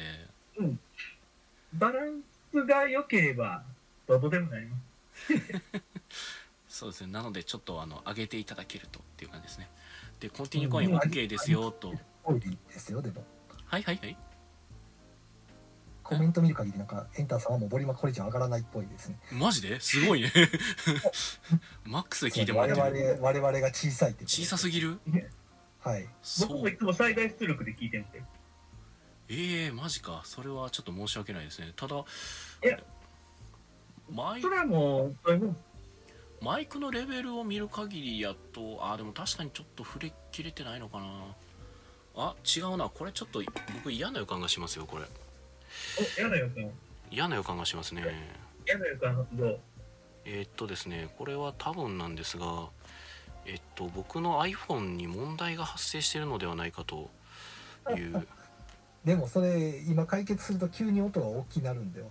[1.74, 3.64] バランスが良ければ、
[4.08, 5.34] どうでもなります。
[6.76, 7.14] そうですね。
[7.14, 9.70] なのでちょっとあの上げていただけるとっていう感じですね。
[10.20, 11.94] でコンティニューコイン OK ですよと。
[11.94, 12.00] で
[12.78, 13.24] すよでも。
[13.66, 14.18] はいはいはい。
[16.04, 19.18] コメント見る限りなんかエンターさんはもうボリュームがこれ以上上がらないっぽいですね。
[19.32, 19.80] マジで？
[19.80, 20.34] すごいね。
[21.88, 23.08] マックスで聞いてもら我ってる。
[23.16, 25.00] 々我々が小さいって小さすぎる？
[25.80, 26.10] はい。
[26.42, 28.22] 僕もいつも最大出力で聞いてるんで。
[29.30, 30.24] ええー、マジか。
[30.26, 31.72] それはちょっと申し訳ないですね。
[31.74, 32.78] ただいや。
[34.12, 35.18] マイそれはもう、
[36.42, 41.06] マイクのレベルを見る限りやっとあでも確かにちょっと触れきれてないのかな。
[42.18, 42.90] あ違うな。
[42.90, 43.42] これちょっと
[43.74, 45.04] 僕嫌な予感がしますよこれ。
[45.04, 46.70] お、嫌な予感。
[47.12, 48.04] 嫌な予感がしますね。
[48.66, 49.60] 嫌な予感発動。
[50.26, 52.70] えーっとですねこれは多分なんですが
[53.46, 57.10] えっと僕の iPhone に問題が発生しているのではないかと
[57.96, 58.28] いう。
[59.06, 62.08] でもそれ今解決すると急に音が大きくなるんだよ。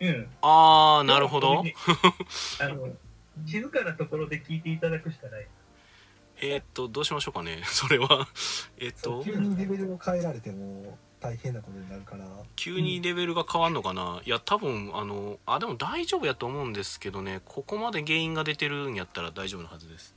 [0.00, 0.28] うん。
[0.42, 1.64] ああなるほど。
[2.60, 2.90] あの、
[3.44, 5.46] 静かなところで聞いていただくしかない。
[6.38, 7.62] えーっとどうしましょうかね。
[7.66, 8.28] それは。
[8.78, 9.22] えーっと。
[9.24, 12.26] 急にレベルを変えられても大変なことになるから。
[12.56, 14.20] 急にレベルが変わるのかな。
[14.24, 17.40] いや多分あのあでも大丈夫やと思うんですけどね。
[17.44, 20.14] ここまで原因が出てるんやったら大丈夫なはずです、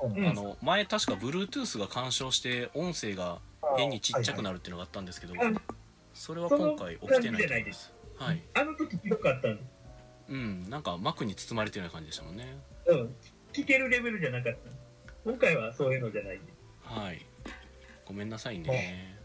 [0.00, 0.26] うん。
[0.26, 3.40] あの前確か Bluetooth が干渉して音声が
[3.76, 5.62] 変にちっちゃくなるっていうのがあったんですけど、はいはい
[6.14, 7.92] それは今回起きてないと思います。
[8.16, 8.42] はい。
[8.54, 9.73] あの時ひどかったんです。
[10.28, 12.56] うんなんか膜に包まれてるような感じでしたもんね。
[12.86, 13.14] うん。
[13.52, 14.58] 聞けるレベルじゃなかった。
[15.24, 16.40] 今回はそういうのじゃない。
[16.82, 17.24] はい。
[18.06, 19.18] ごめんなさいね。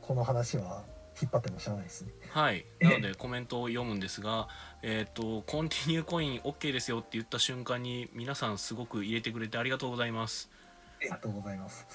[0.00, 0.84] この話は
[1.20, 2.12] 引っ張ってもしゃあないですね。
[2.30, 2.64] はい。
[2.80, 4.48] なのでコメントを読むんですが
[4.82, 10.50] えっ、とコンティニューコイン OK ですよって言った瞬間に皆さんすごく入れてくれてありがとうございます。
[11.00, 11.86] ありがとうございます。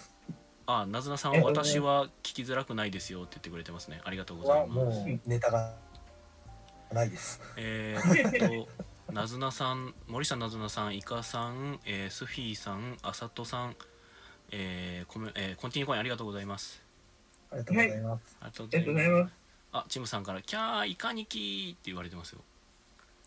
[0.70, 4.02] あなずなさんは私は聞きづらくないですよって言ってくれてますね。
[4.04, 4.80] ありがとうござはいます。
[4.80, 5.74] もうネタが
[6.94, 8.68] ないですえーっ
[9.08, 13.76] となずなさん森下なずなさんいかさん、えースフィーさんあさとさん
[14.52, 16.84] えーコメえーコンティニューコインありがとうございます
[17.52, 19.34] ありがとうございます、ありがとうありがとうございます。
[19.72, 22.42] あチムさんから「キャーイカニキ」って言われてますよ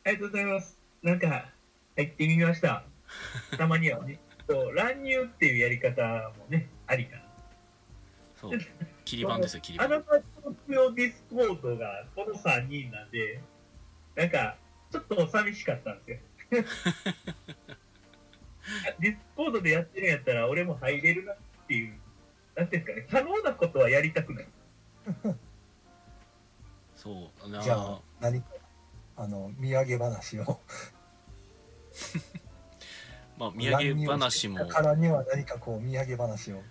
[0.04, 0.78] ありがとうございます。
[1.02, 1.50] なんか、
[1.96, 2.84] 入ってみました。
[3.56, 4.18] たまにはね。
[4.48, 6.02] そう、乱入っていうやり方
[6.38, 7.22] もね、ありかな。
[8.40, 8.58] そう
[9.04, 10.22] 切り板ですよ切りあ板なたの
[10.68, 13.42] 用ディスコードがこの3人なんで、
[14.14, 14.56] なんか、
[14.90, 16.20] ちょっと寂しかったんで
[16.50, 16.64] すよ。
[19.00, 21.94] ディスコードでやってるんやったら俺も入れるなっていう、
[22.54, 24.48] なんていうんですかね、可能なことはやりたくない。
[26.94, 28.48] そうなじゃあ何か
[29.16, 30.44] あの土産話を。
[33.38, 34.66] まあ土産話も。
[34.66, 36.62] からには何かこう土産話を。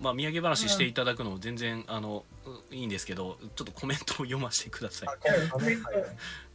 [0.00, 2.24] まあ土産話していただくのも全然あの
[2.70, 5.08] ういいんですけどちょっとコメントを読ませてください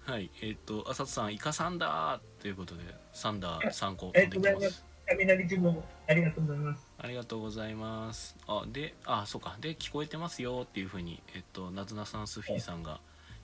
[0.06, 2.82] はいえっ、と浅田さんイカサンダーということで
[3.14, 4.76] サンダー3個飛んできまがとうございます。
[4.78, 6.88] す雷呪文ありがとうございます。
[6.98, 8.38] ありがとうございます。
[8.48, 9.58] あであそうか。
[9.62, 13.00] で聞こえてますよっていうふうにえっとなずなさんスフィーさんが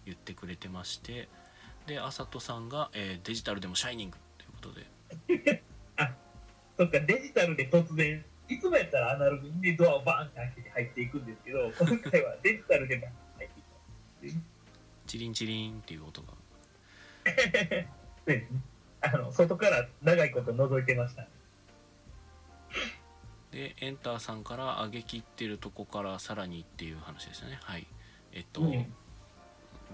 [0.06, 1.28] 言ってくれてまして
[1.86, 4.74] であさとさんが、えーデジタルでもシャイニングというこ
[5.28, 5.64] とで。
[6.78, 14.38] そっか、デジタルで突然、いつもやったらアナログでドアをバーンって開けて入っていくんですけど、今回はデジタルでも入っていく。
[15.08, 16.34] チリンチリンっていう音が
[18.26, 18.48] ね。
[19.02, 21.28] あの、外から長いこと覗いてました。
[23.52, 27.58] でエンターさんから上げ切ってるとこからさらにっていう話でしたね。
[27.62, 27.88] はい。
[28.34, 28.94] えっと、うん。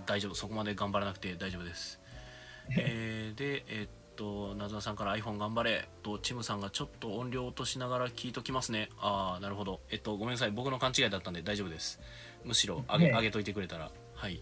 [0.05, 0.35] 大丈夫。
[0.35, 1.99] そこまで頑張らなくて大丈夫です。
[2.77, 5.87] えーでえっとなずなさんから iPhone 頑張れ。
[6.01, 8.89] とチムさんがちょっと音量落としながら聞いときますね。
[8.99, 9.81] ああなるほど。
[9.89, 10.51] えっとごめんなさい。
[10.51, 11.99] 僕の勘違いだったんで大丈夫です。
[12.43, 13.91] むしろ上げ,、ね上げといてくれたら。
[14.15, 14.41] はい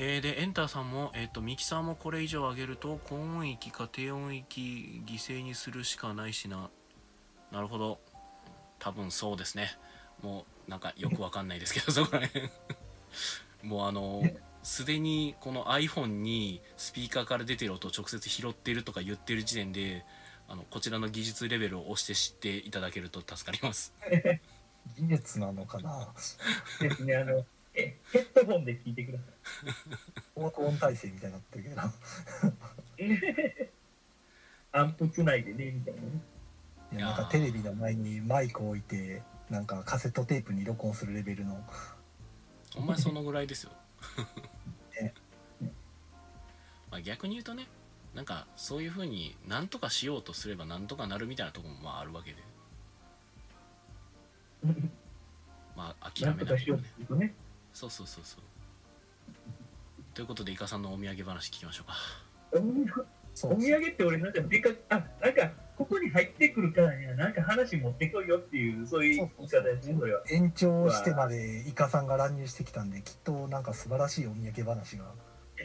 [0.00, 6.70] えーでエンターさんも、えっとミキサーもこれ以上上げると高音域か低音域犠牲にするしかないしな。
[7.50, 7.98] なるほど。
[8.78, 9.76] 多分そうですね。
[10.22, 12.48] もうなんかよくわかんないですけど そこら辺。
[13.64, 14.22] もうあの
[14.62, 20.04] すでにこの iPhone にスピーカーから出てる音を直接拾ってるとか言ってる時点で
[20.46, 23.92] あのこちらの技術レベルを押して知っていただけると助かります。
[24.96, 26.14] 技術なのかな
[28.12, 29.24] ヘッドホンで聞いてくださ
[30.34, 31.76] 高音体制みたいになってるけど
[32.98, 33.68] い。
[34.72, 36.08] アンプつないでね、みたいなね。
[36.92, 41.62] いやなんかテレビの前にマイクを置いてなんかカセットテープに録音するレベルの
[42.76, 43.72] お前そのぐらいですよ
[44.98, 45.12] ね
[46.90, 47.66] まあ逆に言うとね
[48.14, 52.42] なんかそういうふうに何とかしようとすれば何とかなるみたいなところもまああるわけで
[55.76, 57.34] まあ諦めなきゃねとするとね。
[57.78, 58.40] そうそうそうそう。
[60.12, 61.94] ということでイカさんのお土産話聞きましょうか。
[63.46, 63.88] お土産？
[63.88, 69.30] って俺なんかでかあなんかここに入ってくるからにはなんか話持ってこいよっていうそういう。
[69.38, 70.22] 言い方ですねそれは。
[70.28, 75.04] 延長してまでイカさんが乱入してきたんできっとなんか素晴らしいお土産話が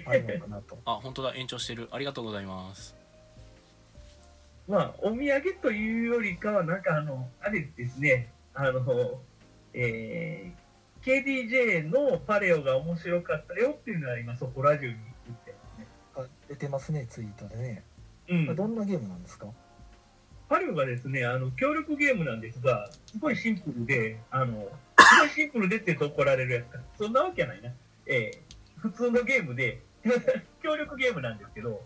[0.05, 0.77] あるのかなと。
[0.85, 1.89] あ本当だ延長してる。
[1.91, 2.95] ありがとうございます。
[4.67, 8.31] まあお土産というよりかはなんかあのあれですね。
[8.53, 9.19] あの
[9.73, 10.62] えー
[11.05, 15.87] KDJ のパレオが面白かったよっていうのは今そこラジオに言ってますね。
[16.15, 17.83] あ出てますねツイートでね、
[18.29, 18.55] うん。
[18.55, 19.47] どんなゲームなんですか？
[20.49, 24.67] パレオがですねあの協力ゲームなんですがすごいシンプルであの
[24.99, 26.79] すごいシンプルでって言うと怒られるやつか。
[26.97, 27.69] そんなわけはないな。
[28.07, 29.79] えー普通のゲームで
[30.61, 31.81] 協力ゲームなんですけど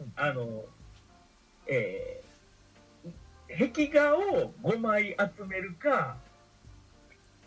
[0.00, 0.12] うん。
[0.16, 0.64] あの
[1.68, 2.26] えー
[3.48, 6.16] 壁画を5枚集めるか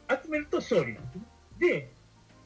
[0.09, 0.93] 集めると勝利。
[0.93, 1.23] なんですね
[1.59, 1.91] で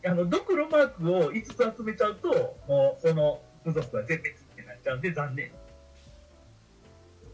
[0.05, 5.51] あのドクロマークを5つ集めちゃうともうその部族は全滅ってなっちゃうんで残念。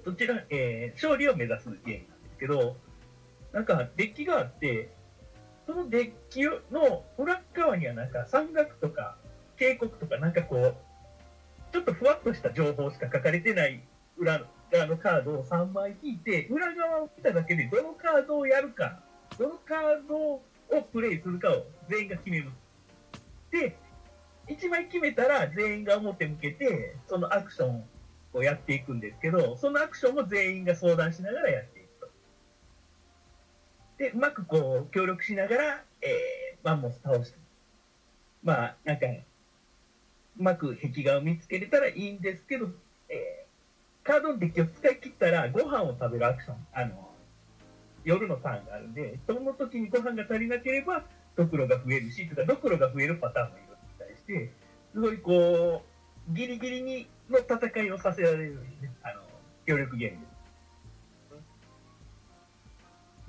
[0.04, 2.78] そちら、えー勝利を目指すゲームなんですけど、
[3.52, 4.90] なんかデッキがあって、
[5.66, 9.18] そのデッキの裏側にはなんか山岳とか
[9.58, 10.76] 渓谷とかなんかこう、
[11.72, 13.84] ちょっとふわっとした情報しか書かれてない
[14.18, 19.00] 裏側のカードを3枚引いて、裏側を見ただけでどのカードをやるか、
[19.38, 22.70] どのカードをプレイするかを全員が決めます。
[23.52, 23.76] で、
[24.48, 27.84] 1枚決めたら全員が表向けて、そのアクション
[28.34, 32.10] をやっていくんですけど、そのアクションも全員が相談しながらやっていくと。
[33.98, 37.38] で、うまくこう、協力しながら、えー、マンモス倒して。
[38.44, 39.24] まあ、なんか、う
[40.38, 42.70] まく壁画を見つけれたらいいんですけど、
[43.10, 47.09] えー、カードのデッキを使い切ったら、ご飯を食べるアクション、あの、
[48.04, 51.04] 夜のターンがあるんで、その時にご飯が足りなければ、
[51.36, 54.52] ドクロが増えるし、とか、ドクロが増えるパターンもいろいろ期待して、
[54.94, 55.84] すごいこ
[56.30, 59.22] う、ギリギリにの戦いをさせられるようにね、あの、
[59.66, 60.30] 協力ゲームです。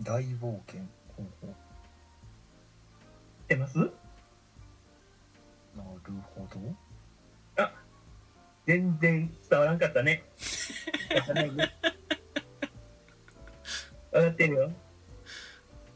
[0.03, 0.81] 大冒険
[1.17, 1.55] ほうほう知っ
[3.49, 3.79] てます？
[3.79, 3.91] なる
[6.35, 6.59] ほど
[8.67, 10.23] 全然伝わらんかったね。
[14.13, 14.73] 分かってるよ。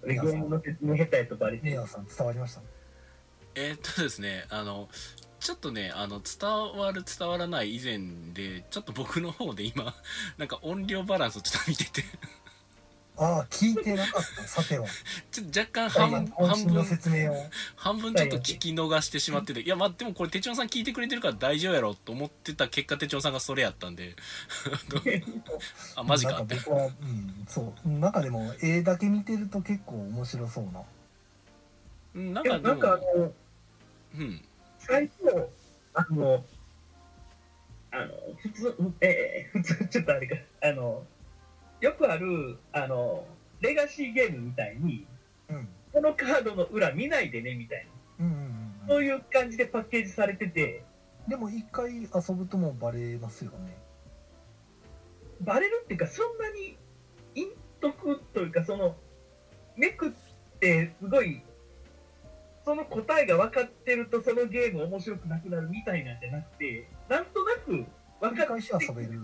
[0.03, 1.73] 俺ゲームの説明下手やとバレてる。
[1.73, 2.61] メアさん伝わりました？
[3.57, 4.89] えーっとですねあの
[5.41, 7.99] ちょっとねあの伝わる伝わらない以前
[8.33, 9.95] でちょっと僕の方で今
[10.39, 12.03] なんか音量バランスをちょっと見てて
[13.17, 14.87] ああ、聞いてなかった、さては。
[15.31, 17.47] ちょっと若干半半渾身の分説明を。
[17.77, 24.17] 半分ちょっと聞き逃してしまってていやまあでもこれ手帳さん聞いてくれてるから大丈夫やろと思ってた結果手帳さんがそれやったんで
[25.95, 27.89] あマジかなんか僕は、うん、そう。
[27.89, 30.83] 中でも絵だけ見てると結構面白そうな。
[32.15, 33.33] うんなんいやなんかあの、
[34.17, 34.45] うん
[34.87, 35.49] 最初、
[35.95, 36.45] あの、
[37.91, 38.13] あの、
[38.43, 41.07] 普通、えー、普通、ちょっとあれか、あの、
[41.85, 43.27] よくある、あの、
[43.61, 45.07] レガシーゲームみたいに、
[45.51, 45.69] うん。
[45.93, 47.87] このカードの裏見ないでね、みたい
[48.19, 48.25] な。
[48.25, 50.85] うんうんうんそういう感じでパッケージされてて、
[51.27, 53.79] でも一回遊ぶともうバレますよね。
[55.41, 56.77] バレるっていうか、そんなに、
[57.35, 57.49] 陰
[57.81, 58.95] 徳というか、その、
[59.75, 60.13] めくっ
[60.61, 61.41] て、すごい、
[62.67, 67.87] その答えが分かってると、そのゲーム面白くなくなるみたいなんじゃなくて、なんとなく繰
[68.21, 69.21] 分かっり返し遊べる。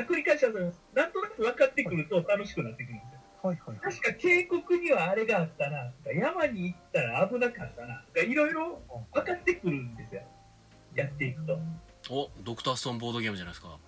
[0.00, 0.82] あ繰り返し遊べます。
[0.94, 3.20] なんとなく分かってくると楽しくなってくるんですよ。
[3.42, 3.94] はいはいはい。
[3.94, 8.82] 確か渓谷にはあれがあったな、とか山に行ったら危なかったな、とかいろいろ
[9.12, 10.22] 分かってくるんですよ。
[10.94, 11.58] やっていくと。
[12.10, 13.78] おドクターストーンボードゲームじゃないですか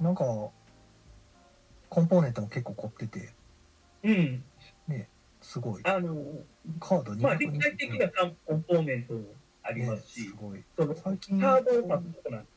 [0.00, 0.24] なんか、
[1.88, 3.32] コンポーネントも結構凝ってて、
[4.04, 4.44] うん。
[5.40, 5.82] すごい。
[5.84, 6.14] あの、
[6.80, 8.08] カードまあ、220立体的な
[8.44, 9.20] コンポーネントも
[9.62, 10.62] ありますしね、すごい。
[10.76, 12.50] その最近、カードを書くことなんで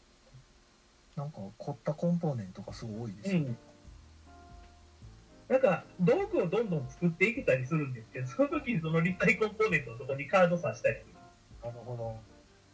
[1.15, 3.49] なんか凝ったコンポーネントがすごい多いですよね。
[3.49, 3.57] ん。
[5.47, 11.13] なんか、道具をどんどん作っていけたりするんですけど、 その時にその立体コンポーネントのところにカード刺したりする。
[11.63, 12.19] なるほど。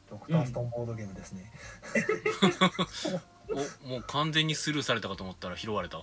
[0.10, 1.52] ドクターストーンボードゲームですね。
[3.50, 6.00] おもう完全にスルーされたかと思ったら拾われた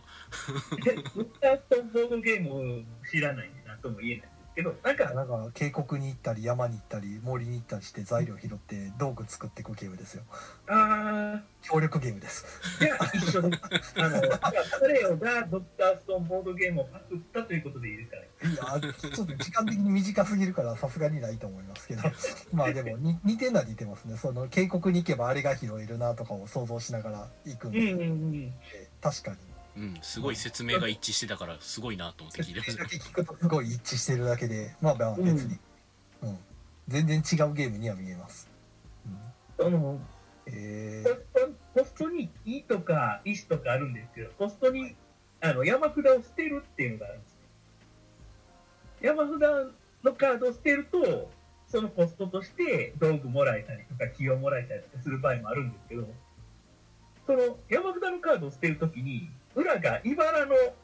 [0.82, 10.22] でウッターストーンボードゲームを知らないんで何とも言えないけど、なんか、なんか渓谷に行ったり山に行ったり森に行ったりして材料拾って道具作っていくゲームですよ。
[10.68, 12.46] あ協力ゲームです。
[12.80, 12.96] ー、いや。
[13.00, 14.20] あの、
[14.80, 18.28] 彼らがドクターストーンボードゲームをパクったということでいいですかね。
[18.44, 22.02] いやちょっと時間的に短すぎるからさすがにないと思いますけど
[22.52, 28.54] まあでもに似てんのは似てますねその渓谷に行けばあれが拾えるなとかを想像しながら行くんで、うんうんうん。
[29.00, 29.36] 確かに
[29.76, 35.58] うんすごい説明が一致してたからすごいなと思って聞いてました聞くとすごい一致してるだけでまあまあ別に、
[36.22, 36.38] うん。
[36.88, 38.48] 全然違うゲームには見えます、
[39.06, 39.98] うん、その、
[40.46, 44.94] えポストポストに「い」とか「石」とかあるんですけど、ポストに
[45.40, 47.32] あの山札を捨てるっていうのがあるんです。
[47.32, 47.38] ね。
[49.02, 51.30] 山札のカードを捨てると、
[51.66, 56.08] そのポストとして道具もらえたりとか、木をもらえたりとかする場合もあるんですけど、
[57.26, 60.74] その山札のカードを捨てるときに、裏が茨の道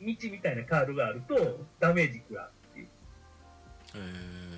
[0.00, 2.88] みたいなカードがあると、ダメージ食らうっていう。
[3.96, 4.50] え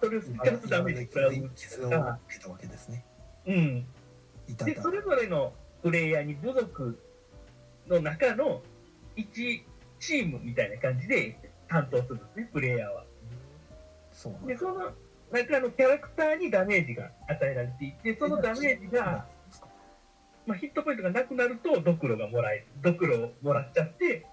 [0.00, 1.96] それを捨てるとダメージ食らう傷を受
[2.28, 3.04] けたわけですね
[3.46, 3.86] うん。
[4.48, 5.52] で、それぞれの
[5.82, 6.98] プレイヤーに部族
[7.88, 8.62] の中の
[9.16, 9.62] 1
[10.00, 13.02] チームみたいな感じで担当するんですね、プレイヤーは。
[13.02, 13.06] で、
[14.12, 14.92] そうなんだその
[15.32, 19.26] 中のキャラクターにダメージが与えられていて、そのダメージが、
[20.46, 22.66] まあ、ヒットポイントがなくなると、ドクロがもらえる。
[22.82, 24.26] ドクロをもらっちゃって、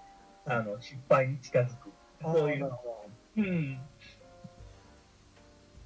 [0.44, 1.90] あの、失敗に近づく。
[2.22, 2.70] そういう
[3.36, 3.80] うん。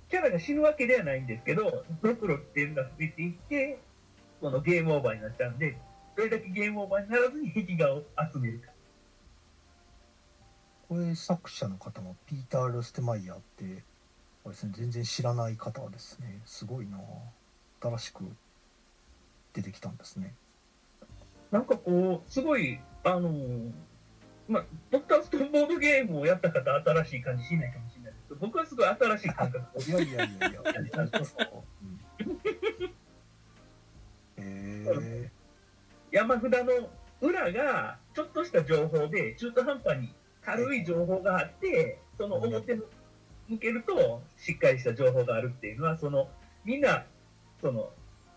[0.08, 3.80] キャラが死ぬわけではないんですけど、ドクロっていうのが増えていって、
[4.40, 5.76] このゲームオーバーになっちゃうんで、
[6.16, 8.02] どれだけゲームオーバーにならずに壁画を
[8.32, 8.74] 集めるか。
[10.88, 13.82] どこれ作者の方のピーター・ルステマイヤーって
[14.44, 16.98] あれですね全然知らない方ですねすごいな
[17.80, 18.24] 新しく
[19.54, 20.34] 出てきたんですね。
[21.50, 23.72] なんかこう、すごい、あのー
[24.48, 30.60] まあ、ドクターストーンボードゲームをやった方、新しい感じしないかもしれないですけど、僕はすごい新しい感覚をいやいやいやいや
[34.36, 35.30] え
[36.10, 36.90] 山札の
[37.20, 42.74] 裏がちょっとした情報で中途半端に軽い情報があってその表
[43.48, 46.28] 向けるとしっかりした情報があるっていうのはその
[46.64, 47.04] みんな
[47.60, 47.90] その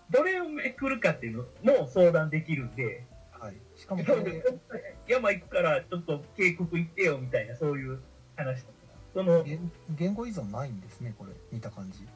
[0.09, 3.03] どれをめくるかっていうのも相談できるんで。
[3.13, 4.03] ーはい、しかも
[5.07, 7.99] 山行くからちょっと渓谷行ってよみたいなそういう
[8.35, 8.73] 話とか。
[9.13, 12.07] その言言語依存ないんですねこれ見た感じ、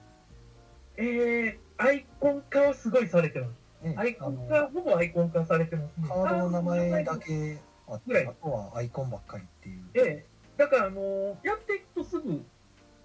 [0.98, 3.62] えー、アイコン化はすごいされてます。
[3.84, 5.98] ね、アイコン化ほぼアイコン化されてます。
[6.00, 8.24] ねカードの名前だけあっぐらい。
[8.24, 9.89] てあとはアイコンばっかりっていう。
[9.94, 10.26] で、
[10.58, 12.44] だから、あのやっていくとすぐ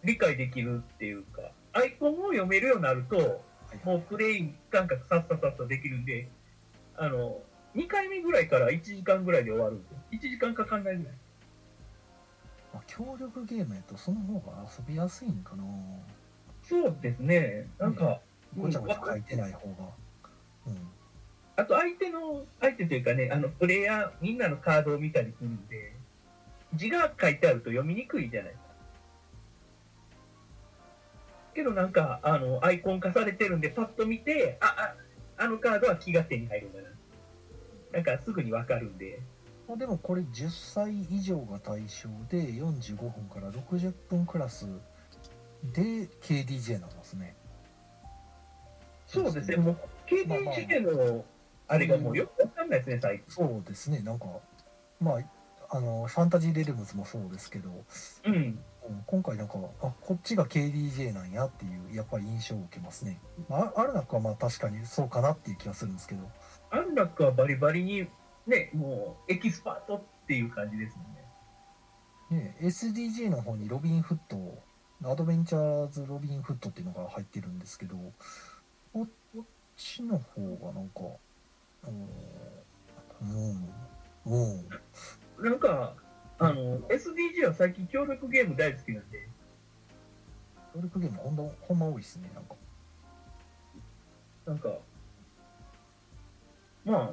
[0.04, 3.38] 理解できるっていうか、アイコンを読めるようになると、はい
[3.84, 6.28] もうプレイ感覚さっささっさできるんで、
[6.96, 7.40] あの、
[7.74, 9.98] 2回目ぐらいから1時間ぐらいで終わるんですよ。
[10.12, 11.12] 1時間かかんないぐらい。
[12.72, 15.64] まあ、協力ゲームやとその方が遊びやすいんかな
[16.62, 17.68] そうですね。
[17.78, 18.20] なんか、
[18.56, 19.90] ごちゃごちゃ書いてない方が
[20.66, 20.96] うん
[21.58, 25.94] あと相手の、相手というかね、あの、プレイヤー、みんなのカードを見たりするんで、
[26.74, 28.65] 字が書いてあると読みにくいじゃないですか。
[31.56, 34.94] けどなんか、あの、アイコン化されてるんで、パッと見て、あ、
[35.36, 36.88] あ、あのカードは気が手に入るんだな。
[37.92, 39.20] なんかすぐにわかるんで。
[39.66, 44.66] まあでもこれ10歳以上が対象で45分から60分クラス
[45.64, 47.34] で KDJ なんですね。
[49.06, 49.76] そうですね、もう
[50.06, 51.24] KDJ の
[51.68, 53.24] あれがもうよくわかんないですね、最近。
[53.28, 54.26] そうですね、なんか、
[55.00, 57.70] まあ、あの、ファンタジーレルムズもそうですけど、
[58.24, 58.58] うん。
[58.88, 63.20] うん今回なんか、あ、こっちが KDJ なんやっていう、やっぱり印象を受けますね。
[63.48, 66.22] まあ、アルナックはまあ確かにそうかなっていう気がするんですけど、
[66.70, 68.06] アンラックはバリバリに、
[68.46, 72.44] ね、もうエキスパートっていう感じですもんね。
[72.44, 74.58] ね、SDJ の方にロビンフット、
[75.04, 77.96] アドベンチャーズロビンフットっていうのが入ってるんですけど、
[78.92, 79.44] こっ
[79.76, 81.00] ちの方がなんか、
[81.86, 83.68] うん、
[84.26, 85.44] うん、うん。
[85.44, 85.94] なんか、
[86.38, 89.28] あの、SDG は最近協力ゲーム大好きなんで、
[90.74, 92.54] 協力ゲームほんとほんま多いですね、なんか。
[94.46, 94.68] なんか、
[96.84, 97.10] まあ、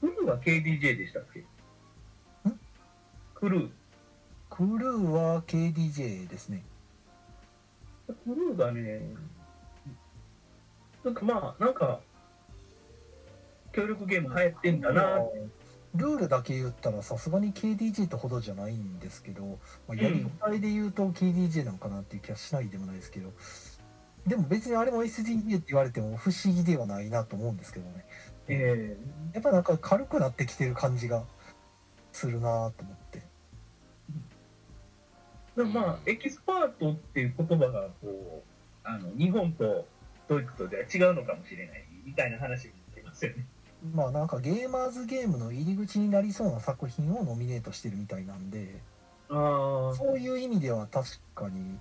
[0.00, 1.40] クルーは KDJ でしたっけ？
[1.40, 1.44] ん？
[3.34, 3.70] クルー。
[4.48, 6.62] クルーは KDJ ですね。
[8.06, 9.00] クルーがね、
[11.04, 12.00] なんかまあ、なんか、
[13.72, 15.46] 協力ゲーム流行ってんだなって
[15.94, 23.32] ルールだけ言ったらさすがに KDJ ってほどじゃないんですけど、まあ、やり方で言うと KDJ なのかなっていう気はしないでもないですけど
[24.26, 28.04] でも別にあれも SDJ って言われても不思議ではないなと思うんですけどね。
[28.48, 28.96] え
[29.32, 31.24] やっぱなんか軽くなってきてる感じが
[32.12, 33.22] するなと思って。
[35.56, 38.48] ーでもまあ、エキスパートっていう言葉が、こう、
[38.84, 39.86] あの、日本と
[40.28, 43.46] ドイツとでは違うのかもしれない、みたいな話もありますよね。
[43.94, 48.80] まあなんかゲーマーズゲームの入り口になりそうな作品をノミネートしてるみたいなんで
[49.28, 51.78] あそういう意味では確かに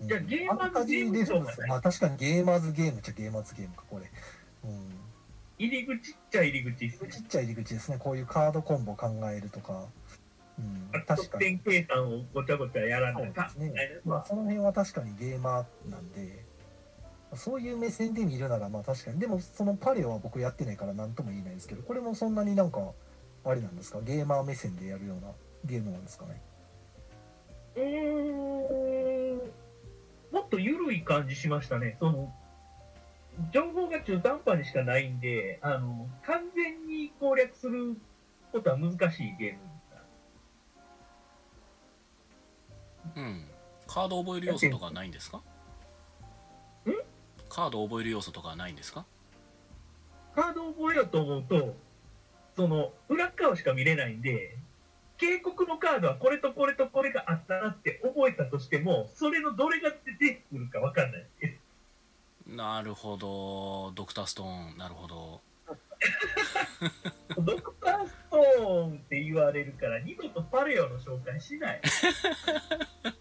[0.00, 4.10] うんじゃあゲーマーズゲームまあ確かにゲーマーズゲームっちゃゲーマーズゲームかこれ
[4.64, 5.02] うん
[5.58, 7.18] 入り口っちゃ入り口ですねち。
[7.20, 7.98] っちゃい入り口ですね。
[7.98, 9.84] こういうカードコンボ考えるとか。
[10.58, 11.44] うん、確得かに。
[11.44, 13.72] 点計算をごちゃごちゃやらそうでなかすね。
[14.04, 16.44] まあ、その辺は確かにゲーマーなんで、
[17.36, 19.18] そういう目線で見るなら、まあ確かに。
[19.18, 22.92] でも、そのパレオは僕やってないから何とも言えないですけど、これもそんなになんか、
[23.44, 25.32] あれなんですか、ゲーマー目線でやるような
[25.64, 26.40] ゲームなんですかね？
[27.76, 29.38] うーん
[30.30, 31.96] もっと緩い感じしましたね。
[32.00, 32.32] その
[33.50, 37.96] 情報が中途半端にしかないんで、あの完全に攻略する
[38.52, 39.58] ことは難しいゲーム
[43.16, 43.44] うん
[43.86, 45.38] カード覚える要素とかないんですか？
[45.38, 45.42] ん
[47.54, 49.04] カード覚える要素とかはないんですか？
[50.34, 51.76] カードを覚えようと思うと、
[52.56, 54.56] その裏っ側しか見れないんで、
[55.18, 61.58] 警告のカードはこれとこれとこれがあったなって覚えたとしても、それのどれが出てくるかわかんないです。
[62.56, 65.40] なるほどドクターストーンなるほど
[67.40, 71.80] ドクターストーンって言われるから、二度とパレオの紹介しない。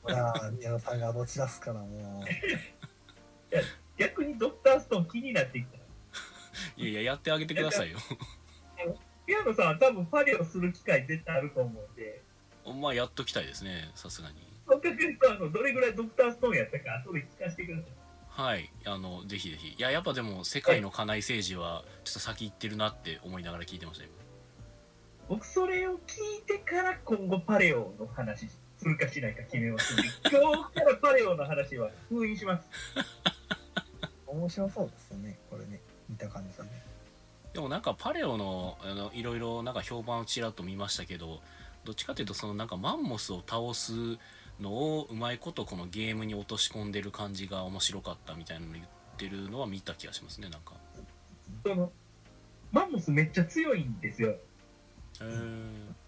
[0.07, 2.23] いやー、宮野さんが持ち出すからも
[4.01, 5.81] 逆にドクターストーン気になってきた。
[6.77, 7.97] いやいややってあげてくださいよ
[9.25, 12.21] ピアノさんは多分パレオする機会絶対あると思うんで、
[12.81, 14.35] まあやっときたいですねさすがに
[14.67, 17.85] そう考えるとあのどれぐらいドクターストーンやったか後で聞かせてください。
[18.29, 24.09] はいあのぜひぜひいややっぱでも世界の家内政治はちょっと先行ってるなって思いながら聞いてましたよ
[25.27, 28.47] 僕それを聞いてから今後パレオの話
[28.77, 29.95] するかしないか決めます
[30.31, 32.69] 今日からパレオの話は封印します。
[34.33, 35.81] う、面白そうですよね、これね。
[36.09, 36.69] 見た感じでね。
[37.53, 41.41] でもなんかパレオのあのいろいろなんか評判をちらっと見ましたけど
[41.83, 43.91] どっちかというとそのなんかマンモスを倒す
[44.59, 48.85] のをうまいことこのゲームに落とし込んでる感じが面白かったみたいなの言っ
[49.17, 50.75] てるのは見た気がしますねなんか
[51.65, 51.91] その
[52.71, 54.29] マンモスめっちゃ強いんですよ。
[54.29, 54.39] へ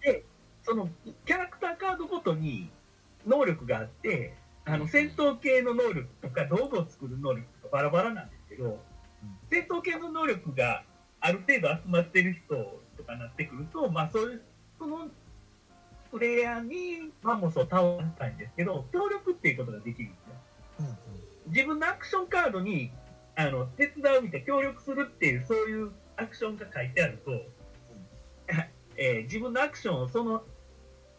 [0.02, 0.22] え
[0.62, 0.88] その
[1.26, 2.70] キャラクターカードごとに
[3.26, 8.78] 能力があって、あの戦闘系の能力とか道具を作る能力バラバラなんですけど、
[9.50, 10.84] 戦闘系の能力が
[11.18, 12.54] ある程度集まってる人
[12.96, 14.42] とかなってくると、まあそういう、
[14.78, 15.08] その
[16.12, 20.34] プレイヤーにマンモスを倒したいんですけど、協力っていうことができるんですよ。
[20.78, 20.94] うんうん。
[21.52, 22.92] 自分のアクションカードに
[23.34, 27.32] あの手伝うみたいな協力するっていうそういうアクションが書いてあると、
[28.96, 30.44] えー自分のアクションをその,、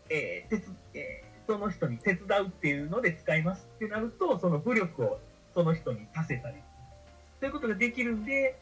[0.10, 5.20] えー手つえーその人に手伝うっていうので使いますってなるとその武力を
[5.56, 6.58] その人に足せたり
[7.40, 8.60] そういうことができるんで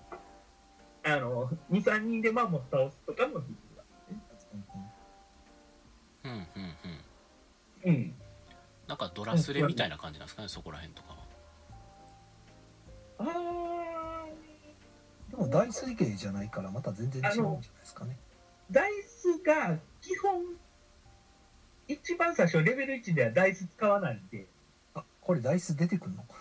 [1.04, 4.62] あの23人でマンモス倒すとかもできるわけですね。
[6.24, 6.48] うんうん
[7.86, 7.96] うん。
[7.96, 8.16] うん。
[8.88, 11.18] なんかドラスレみたいな感じなんですかねそこら辺とかは。
[13.20, 14.28] ああ、
[15.32, 18.18] でもダイス系じゃないからまた全然違うんじゃないですかね。
[18.72, 20.41] ダイスが基本、
[21.88, 24.48] 一番最初、レベル1ではダイス使わないんで、
[24.96, 26.24] あ、これダイス出てくるの？
[26.24, 26.34] ダ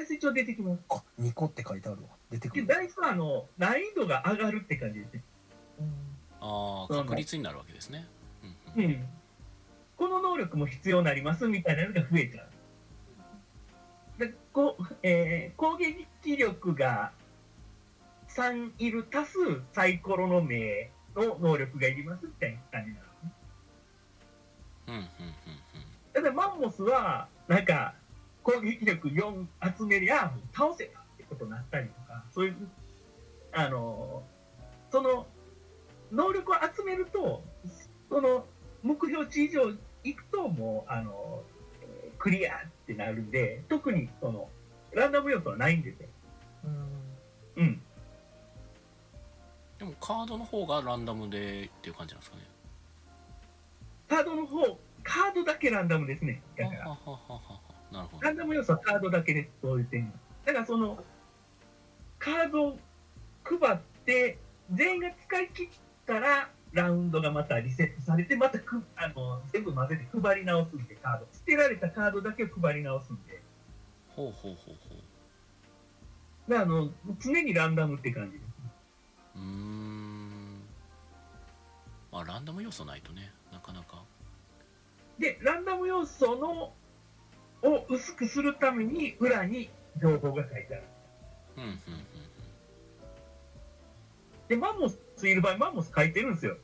[0.00, 0.80] イス一応出てきます。
[0.90, 2.08] あ、2個って書いてあるわ。
[2.30, 2.66] 出てくる。
[2.66, 5.22] でダイスはあの難易度が上がるって感じですね。
[6.40, 8.06] ああ確率になるわけですね
[8.76, 9.08] うんうんうん。
[9.96, 12.48] この能力も必要になりますみたいなのが増えちゃう。
[14.18, 17.12] でこうえー攻撃力が
[18.28, 19.38] 3いる足す
[19.72, 23.32] サイコロの目の能力がいりますみたいな感じになるんですね。
[24.88, 25.62] うんうんうん
[26.12, 27.94] ただマンモスは、なんか、
[28.42, 29.46] 攻撃力4
[29.78, 32.56] 集めりゃ、倒せたってことになったりとか、そういう、
[33.52, 34.22] あの、
[34.90, 35.26] その、
[36.10, 37.42] 能力を集めると、
[38.08, 38.44] その、
[38.82, 39.72] 目標値以上
[40.04, 41.42] いくと、もう、あの、
[41.82, 44.48] えークリアってなるんで、特に、その、
[44.92, 46.08] ランダム要素はないんですよ。
[47.56, 47.82] うんうん。
[49.78, 52.42] でもカードの方がランダムでっていう感じなんですかね
[54.08, 56.42] カードの方、カードだけランダムですね。
[56.56, 56.80] だから。
[56.80, 60.12] はははははなるほどランダム要素はカードだけです、そういう点が。
[60.46, 61.04] だからその、
[62.18, 62.78] カードを
[63.44, 64.38] 配って、
[64.72, 65.68] 全員が使い切っ
[66.06, 71.26] たら、ラウンドがまたリセットされて、またくあの全部混ぜて配り直すんで、カード。
[71.32, 73.42] 捨てられたカードだけを配り直すんで。
[74.16, 74.94] ほうほうほうほ
[76.48, 78.48] だからあの常にランダムって感じです。
[79.36, 80.62] ううーん
[82.10, 84.02] まあランダム要素ないとねなかなか
[85.18, 86.72] で、ランダム要素の
[87.62, 90.82] を薄くするために、裏に情報が書いてある。
[91.56, 91.78] うんうんうん
[94.48, 96.56] で、マンモスいる場合、マンモス書いてるんですよ。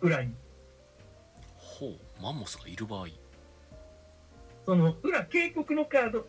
[0.00, 0.34] 裏に。
[1.80, 3.06] ほうマンモスがいる場合
[4.66, 6.24] その裏警告のカードっ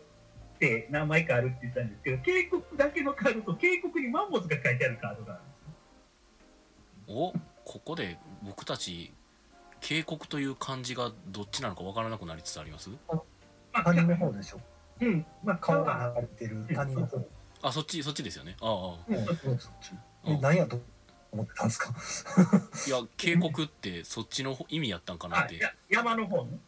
[0.58, 5.54] て何枚かあるって言ったんですけど警告だけのカードと警告にマンモスが書いてあるカードがあるんで
[7.06, 7.32] すよお
[7.70, 9.12] ここで僕たち
[9.82, 12.88] 警告という漢字がどっちなのかわからなくなりつつあります？
[13.10, 13.22] ま
[13.74, 14.60] あ谷の方でしょ。
[15.00, 15.26] うん。
[15.44, 17.18] まあ川川が流れてる谷の方。
[17.62, 18.56] あそっちそっちですよね。
[18.60, 19.16] ああうん。
[19.16, 19.26] うん。
[19.26, 19.90] そっち
[20.24, 20.80] え、何やと
[21.32, 21.92] 思ってたんですか？
[22.86, 25.60] いや警告ってそっちの意味やったんかなって。
[25.90, 26.58] 山の方ね。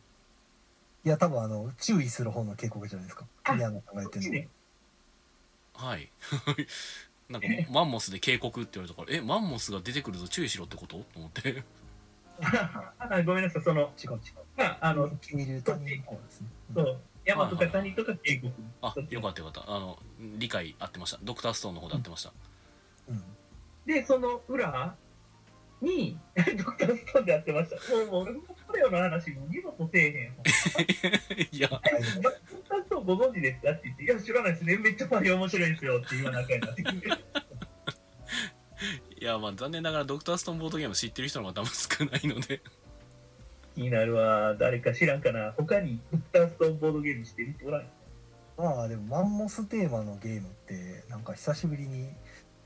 [1.04, 3.26] いや、多分あの、注意する方の警告じゃないですか。
[3.44, 4.32] あ宮野さんが言ってるの。
[4.32, 4.48] ね。
[5.74, 6.10] はい。
[7.28, 10.98] なんかマンモスで警告って言われたからえマンモスが出てくるぞ注意しろってこと？
[10.98, 11.62] と思って
[12.40, 14.18] あごめんなさいその違う違う。
[14.56, 16.48] まああの消える谷の方ですね。
[16.74, 17.00] そう。
[17.24, 18.52] 山とか谷とか警告。
[18.82, 19.74] あよかったよかった。
[19.74, 19.98] あの
[20.38, 21.18] 理解合ってました。
[21.22, 22.32] ドクターストーンの方で合ってました、
[23.08, 23.22] うん。
[23.86, 24.94] でその裏
[25.80, 27.94] に ドクターストーンでやってました。
[27.94, 30.32] もうもう俺もこれよの話もう二度とせえへん
[31.56, 31.68] いや。
[31.68, 31.82] ドク
[32.68, 37.24] ターストーンご存知ですかって言って、いや、知らないですね、めっちゃパリ面白いですよって言わなきゃいけない。
[39.24, 42.60] いやまあ残念ながらドクターストーンボードゲーム知ってる人の方が多分少ないので。
[43.74, 45.50] 気になるわ、誰か知らんかな。
[45.56, 47.86] 他にドクターストーンボードゲームしてる人おらん
[48.58, 52.10] まあでもマンモステーマのゲームってなんか久しぶりに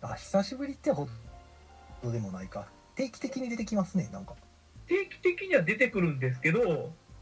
[0.02, 1.06] あ久しぶりってほ
[2.02, 2.66] どでもないか。
[2.96, 4.34] 定期的に出てきますねなんか。
[4.88, 6.60] 定期的には出てくるんですけど、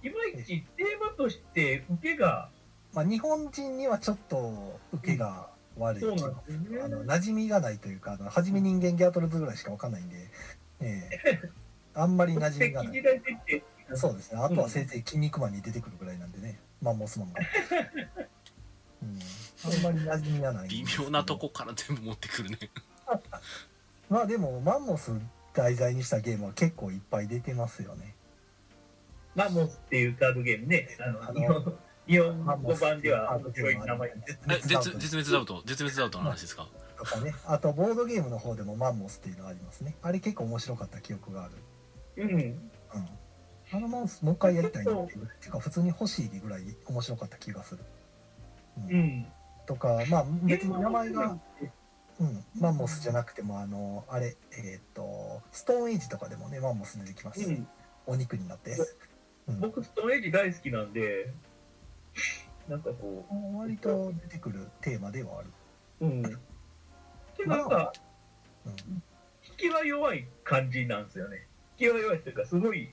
[0.03, 2.49] いまいちテーマとして受けが、
[2.95, 6.83] まあ日本人にはちょっと受けが悪いそうですよね。
[6.83, 10.17] あの馴染みがないというかあの初め人間ギャートルズぐらいしかわかんないんで、
[10.81, 11.51] ええ。
[11.95, 13.65] あんまり馴染みがない。
[13.95, 14.41] そうですね。
[14.41, 16.59] あとはせいぜい筋肉マンに出てくるぐらいなんでね。
[16.83, 17.41] マンモスマンが、
[19.03, 19.19] うん、
[19.65, 22.59] あんまり馴染みがない微妙なとこから全部持ってくるね。
[24.11, 25.13] まあでもマンモス
[25.55, 28.15] 題材にしたゲームは結構いっぱい出てますよね。
[29.35, 34.09] マンモスっていうカードゲームね、あの、あの日本、語マンモス版ではあの面白い名前。
[34.09, 34.13] え
[34.55, 36.69] 絶絶滅絶滅ダウト絶滅ダウトの話ですか？
[36.97, 39.97] とかねあとボードゲームの方でもマンモスっていうのがありますね。
[40.03, 42.25] あれ結構面白かった記憶がある。
[42.25, 42.31] うん。
[42.31, 42.69] うん。
[43.73, 47.83] あのマンスもう一回やりたいなっていうてか普通に欲しいぐらい面白かった気がする、
[48.79, 48.95] うん。
[48.95, 49.27] うん。
[49.67, 51.37] とかまあ別に名前が、
[52.21, 57.69] うん、マンモスじゃなくてもあのあれえっ、とストーンエイジとかでもねマンモス出てきますし、うん。
[58.07, 58.71] お肉になって、
[59.49, 61.33] うん、僕、ストーンエイジ大好きなんで、
[62.69, 63.25] なんかこ
[63.59, 65.49] 割と出てくるテーマではある、
[66.01, 66.23] う、うん。
[66.23, 66.31] で、
[67.47, 67.93] なんか、
[68.65, 68.73] うん、
[69.49, 71.47] 引きは弱い感じなんですよね。
[71.79, 72.91] 引きは弱いというか、すごい。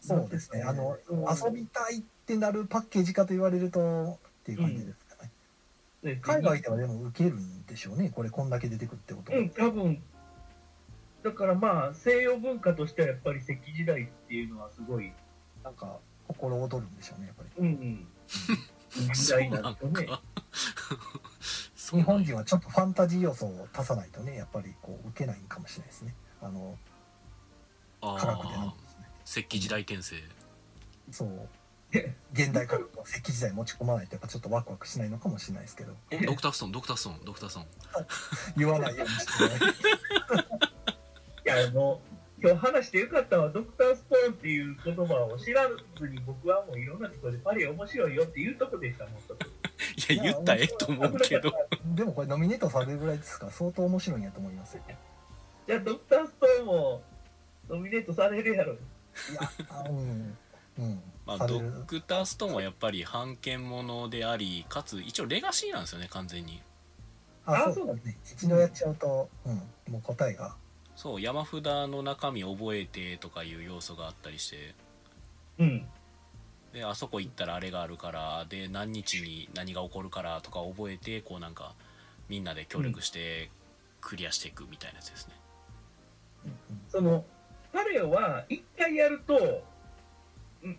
[0.00, 0.62] そうですね。
[0.62, 1.20] あのうん。
[1.20, 5.08] 遊びたいってなるパッケージかと言われるとっていう感じですか
[6.02, 8.10] ね、海外ではでも受けるんでしょうね。
[8.10, 10.02] これこんだけ出てくるってことは、うん、多分。
[11.24, 15.12] だからまあ、西洋文化としてはやっぱり石器時代っていうのはすごい
[15.64, 15.98] なんか
[16.28, 17.50] 心躍るんでしょうねやっぱり。
[17.58, 18.08] うんうん。
[19.08, 20.22] 時そう代なんか。
[21.90, 26.14] 日本人はちょっとファンタジー要素を足さないとねやっぱりこう受けないんかもしれないですね。
[26.42, 26.76] あの
[28.02, 28.74] あ科学でなんあ
[29.24, 30.16] 石器時代転生
[31.10, 31.48] そう。
[32.34, 35.96] 現代科学を石器時代持ち込まないとやっぱちょっとワクワクしないのかもしれないですけど。
[36.12, 37.66] おドクターストーンドクターストーンドクターストーン。
[38.58, 39.72] 言わないようにしてね
[41.46, 42.07] いや、もう、
[42.40, 49.34] 今日話してよかったわ、ドクターストーンっていう言葉を知らずに、僕はもういろんなところでパリ面白いよっていうとこでした、もんと。
[50.12, 51.52] いや言ったらええと思うけど。
[51.96, 53.46] でもこれノミネートされるぐらいですか。
[53.46, 54.82] ら相当面白いんやと思いますよ。
[55.66, 57.02] じゃあ、ドクターストーンも
[57.68, 58.74] ノミネートされるやろ。
[58.74, 58.76] い
[59.34, 60.38] やあうん
[60.78, 61.02] うん。
[61.26, 66.62] まあドクターストーンはやっぱり版権ものでありかつ一応レガシーなんですよね完全に。
[67.44, 68.16] ああそうだね。
[68.24, 70.54] 一度やっちゃうと、うん、もう答えが
[70.98, 74.74] そう山札の中身覚えてとかいう要素があったりして
[75.58, 75.86] うん。
[76.72, 81.74] であそこ行ったらあれがあるからで何日に何が起こるからとか覚えてこうなんか
[82.28, 83.48] みんなで協力して
[84.00, 85.34] クリアしていくみたいなやつですね、
[86.88, 87.24] その、
[87.72, 89.62] パレオは1回やると、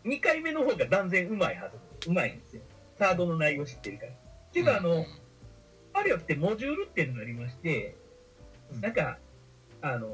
[0.05, 2.09] 2回目の方が断然うまいはず。
[2.09, 2.61] うまいんですよ。
[2.97, 4.11] カードの内容知ってるから。
[4.53, 5.05] けど、あの、うん
[5.91, 7.95] パレオってモジュールっていうのがありまして、
[8.71, 9.17] うんなんか、
[9.81, 10.07] あの、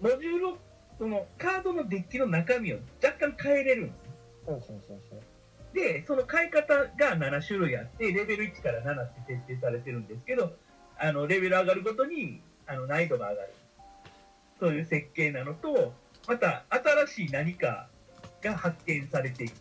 [0.00, 0.58] モジュールを、
[0.98, 4.10] そのカードのデッキの中身を若干変えれるんですね。
[4.46, 10.52] ほうほうほうほうで、その変え方が7種類あって、レベル1から7って設定されてるんですけど、
[10.98, 13.48] あの、レベル上がるごとに、あの、難易度が上がる。
[14.58, 15.92] そういう設計なのと、
[16.26, 16.64] また、
[17.06, 17.88] 新しい何か
[18.42, 19.58] が発見されていく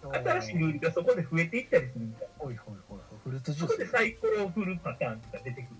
[0.00, 2.34] とか、新しいルールがそこで増えていったりするみたいな。
[2.38, 2.74] ほいほい
[3.24, 5.76] フルーツジュそこでサイコロを振るパターンとか出てくる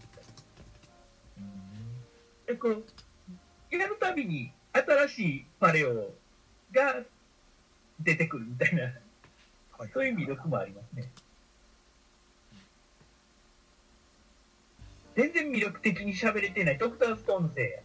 [2.49, 2.76] みたいな。
[2.76, 2.82] で、こ
[3.72, 5.95] う、やるたびに新しいパレオ
[6.72, 7.03] が
[8.01, 8.88] 出てくるみたいな、は
[9.86, 11.11] いそういう魅力もありますね。
[15.16, 17.82] 全然魅力的に喋れてないドクターストーンのせ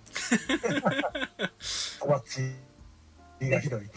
[3.42, 3.90] いちがひどい。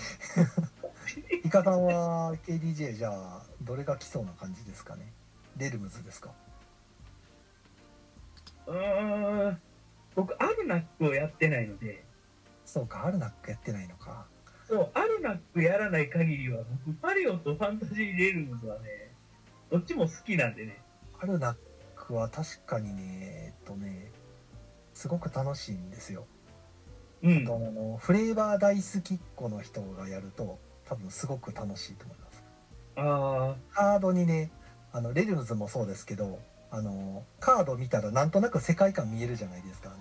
[1.45, 5.13] イカさんは KDJ じゃあどれが来そうな感じですかね？
[5.57, 6.31] レルムズですか？
[8.67, 9.61] うーん、
[10.15, 12.05] 僕、アルナックをやってないので、
[12.65, 14.27] そうかアルナックやってないのか
[14.69, 19.15] そう、アルナックやらない限りは、僕、パリオとファンタジーレルムズはね、
[19.71, 20.83] どっちも好きなんでね。
[21.21, 21.55] アルナッ
[21.95, 24.11] クは確かにねえっとね
[24.93, 26.27] すごく楽しいんですよ
[27.23, 27.47] うんあ。
[27.47, 32.45] とあのフレーバー大好きっ子の人がやると多分すごく楽しいと思います
[32.97, 34.51] あカードにね
[34.93, 36.41] あのレルムズもそうですけど
[36.71, 39.93] あのカード見たらなんとなく世界観見えるじゃないですかあ。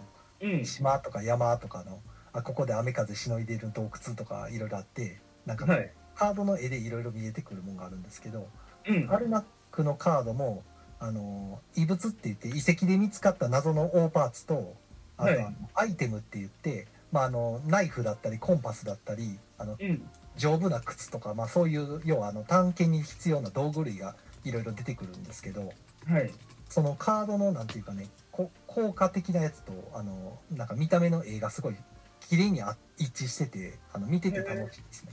[0.64, 2.00] 島とか山とかの
[2.34, 5.92] あここで雨風しのいでいる洞窟とかいろいろあってなんかはい。
[6.14, 8.48] カードの絵でいろいろ見えてくるものがあるんですけど
[8.88, 9.12] うん。
[9.12, 10.64] アルナックのカードも
[11.00, 14.76] あの異物って言って遺跡で見つかった謎の大パーツと
[15.18, 20.04] あと、はアイテムって言って、まあ、あのナイフだったりコンパスだったりあのうん。
[20.38, 24.16] 丈夫な靴とか、まあ、そういう要はあの探検に必要な道具類が
[24.46, 25.74] いろいろ出てくるんですけど
[26.08, 26.32] はい。
[26.70, 31.76] そのカードのなんていうかねこ効果的なやつとあのなんか見た目の絵がすごい
[32.22, 35.12] 綺麗にあ一致しててあの見てて楽しいですね。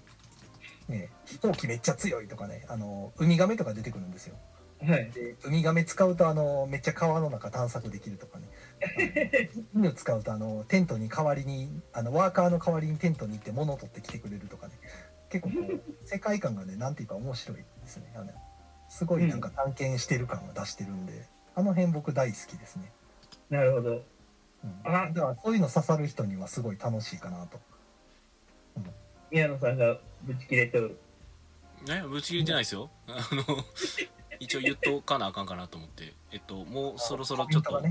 [0.89, 4.37] ね飛行機めっちゃ強いとかねあのウミガメとか出てくるんですよ。
[4.81, 5.11] はい。
[5.11, 8.47] でウミガメ使うとあのめっちゃ川の中探索できるとかね
[9.75, 14.75] 犬使うとあのテントに代わりにあのワーカーの代わりにテントに行って物を取ってきてくれるとかね
[15.29, 18.33] 結構こう 世界観がねなんていうか面白いですねあの
[18.89, 22.91] すごいなんか探検してる感を出してるんで、あの辺僕大好きですね、
[23.51, 24.03] なるほど。
[24.65, 27.59] うん、あだからそういうの刺さる人にはすごい楽しいかなと。
[29.31, 30.99] 宮野さんがぶち切れてる。
[31.87, 32.91] ねぶち切れてないですよ。
[33.07, 33.45] あの
[34.41, 36.15] 一応言っとかなあかんかなと思って。
[36.33, 37.83] えっともうそろそろちょっと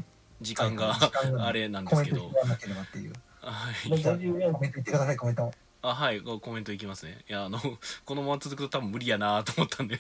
[0.42, 2.30] 時間がはい時間があれなんでコすけどは
[3.86, 3.90] い。
[3.90, 5.52] もう54コメント言ってくださいコメント。
[5.84, 6.20] あはい。
[6.20, 7.24] ごコメントいきますね。
[7.30, 7.60] いやあの
[8.06, 10.00] このまま続くと多分無理やなと思ったんで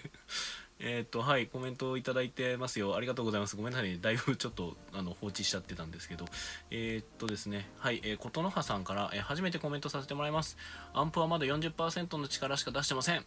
[0.80, 2.96] えっとはいコメントをいただいてますよ。
[2.96, 3.56] ありがとうございます。
[3.56, 3.98] ごめんなさいね。
[4.00, 6.26] だいぶちょっとあの放置しちゃってたんですけど。
[6.70, 10.58] えーっとですねはい、えー、琴ノ葉さんから、えー初めてコメントさせてもらいます。
[10.94, 13.26] アンプはまだ40%の力しか出してません。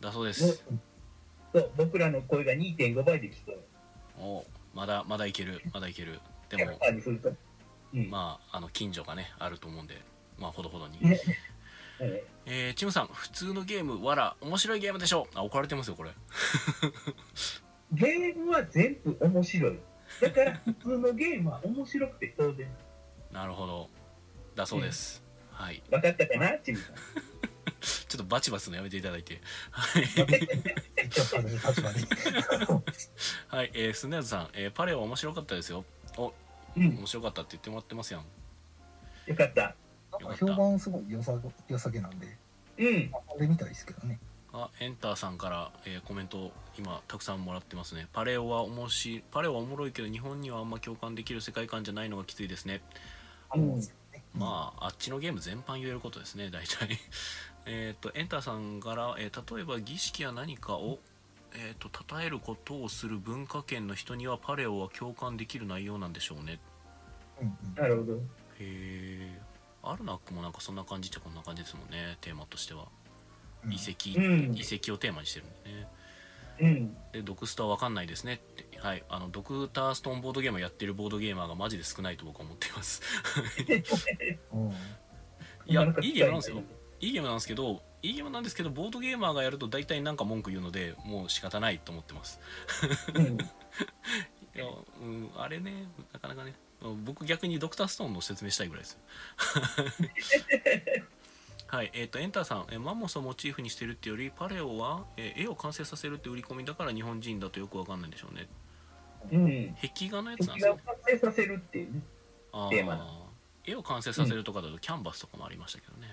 [0.00, 0.64] だそうです。
[1.52, 3.58] そう僕らの声が2.5倍で聞こ
[4.18, 5.60] おまだまだいける。
[5.72, 6.20] まだいける。
[6.48, 6.72] でえる。
[6.72, 7.32] も100%にすると。
[7.94, 8.10] うん。
[8.10, 10.00] まああの近所がねあると思うんで
[10.38, 10.98] まあほどほどに
[12.06, 15.28] ねはいえー、チムさん普通のゲームわら面白いゲームでしょ？
[15.34, 16.10] あ怒られてますよこれ。
[17.92, 19.78] ゲームは全部面白い。
[20.20, 22.66] だから普通のゲームは面白くて当然。
[23.30, 23.88] なるほど。
[24.56, 25.22] だそうです、
[25.52, 25.82] はい。
[25.88, 26.94] 分かったかな、チミさん。
[27.80, 29.40] ちょっとバチバチのやめていただいて。
[29.70, 30.04] はい。
[33.48, 35.84] はい、えー、スネーズさん、えーパレオ面白かったですよ。
[36.18, 36.34] お
[36.76, 38.24] うん、面白かったって言ってもらってますやん。
[39.26, 39.74] よかった。
[40.20, 41.34] なんか評判すごい良さ
[41.68, 42.26] 良さげなんで、
[42.78, 43.00] うん、遊
[43.36, 44.18] んでみたいですけどね。
[44.54, 48.08] あエンターさんから、えーコメント今たくさんもらってますね。
[48.12, 52.82] パレオはおもしパレオはおもろいけど日本にはあんま共感できる世界観じゃないのがきついですね。
[53.54, 53.80] うん
[54.34, 56.98] まああっちのゲーム全般言えることですね大体。
[57.64, 60.98] えっとエンターさんから、えー例えば儀式や何かを
[61.54, 66.58] えー、と称えることをする文化圏の人にはパレオは共感できる内容なんでしょうね。
[67.40, 67.74] うんうん。
[67.74, 68.14] なるほど。
[68.14, 68.18] へ
[68.58, 69.40] え
[69.82, 72.86] アルナックもなんかそんな感じっちゃこんな感じですもんねテーマとしては。
[73.64, 73.72] うん。
[73.72, 74.54] 遺跡、うん。
[74.54, 75.88] 遺跡をテーマにしてるんでね。
[76.60, 78.34] うん、でドクスターわかんないですね。
[78.34, 83.02] ってはいあのドクターストーンボードゲームをやってるボードゲーマーがマジで少ないと僕は思っています。
[84.52, 84.72] う ん
[85.66, 86.62] いやいいゲームなんですよ。
[87.00, 92.40] いいゲームなんですけどいいゲームなんですけどボードゲーマーがやると大体なんか文句言うのでもう仕方ないと思ってます。
[93.14, 93.24] うん、
[94.54, 94.64] いや、
[95.00, 96.54] うん、あれねなかなかね
[97.04, 98.92] 僕逆にドクターストーンの説明したいぐらいです。
[98.92, 98.98] よ
[101.68, 108.48] はいえっ、とエンターさん、えーマンモスをモチーフにしてるってよりパレオは、えー絵を完成させるって売り込みだから日本人だとよくわかんないんでしょうね。
[109.30, 109.74] うん。
[109.76, 110.80] 壁画のやつなんですね。
[110.84, 112.02] 発生させるっていうね。
[112.52, 112.94] あテーマ。
[112.94, 113.22] ー
[113.64, 116.08] 絵を完成させるとかだとキャンバスとかもありましたけどね、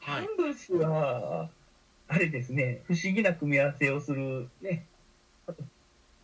[0.00, 0.26] はい。
[0.26, 1.48] ハンブスは、
[2.08, 4.86] あれですね、不思議な組み合わせをするね、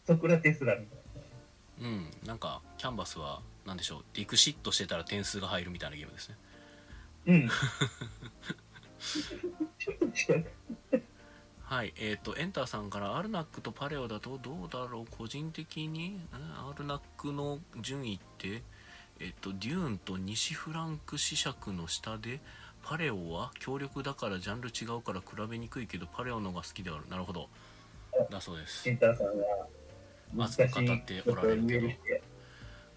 [0.07, 0.94] ソクラテスラみたい
[1.81, 2.11] うん。
[2.27, 6.37] なんかキャンバスは何でしょうディクシットしてたら点数が入るみたいなゲームですね。
[7.27, 7.35] な。
[7.35, 7.51] うん。
[11.65, 15.07] はいえっ、とエンターさんからアルナックとパレオだとどうだろう？
[15.11, 16.11] 個人的に？
[16.11, 18.63] んアルナックの順位って
[19.19, 22.41] えっ、とデューンと西フランク子爵の下で
[22.85, 27.09] パレオは強力だからジャンル違うから比べにくいけどパレオのが好きである。
[27.09, 27.49] なるほど。
[28.31, 28.83] だそうです。
[28.83, 29.27] センターさん
[30.37, 31.67] 熱く語っておられる。
[31.67, 31.97] けどこ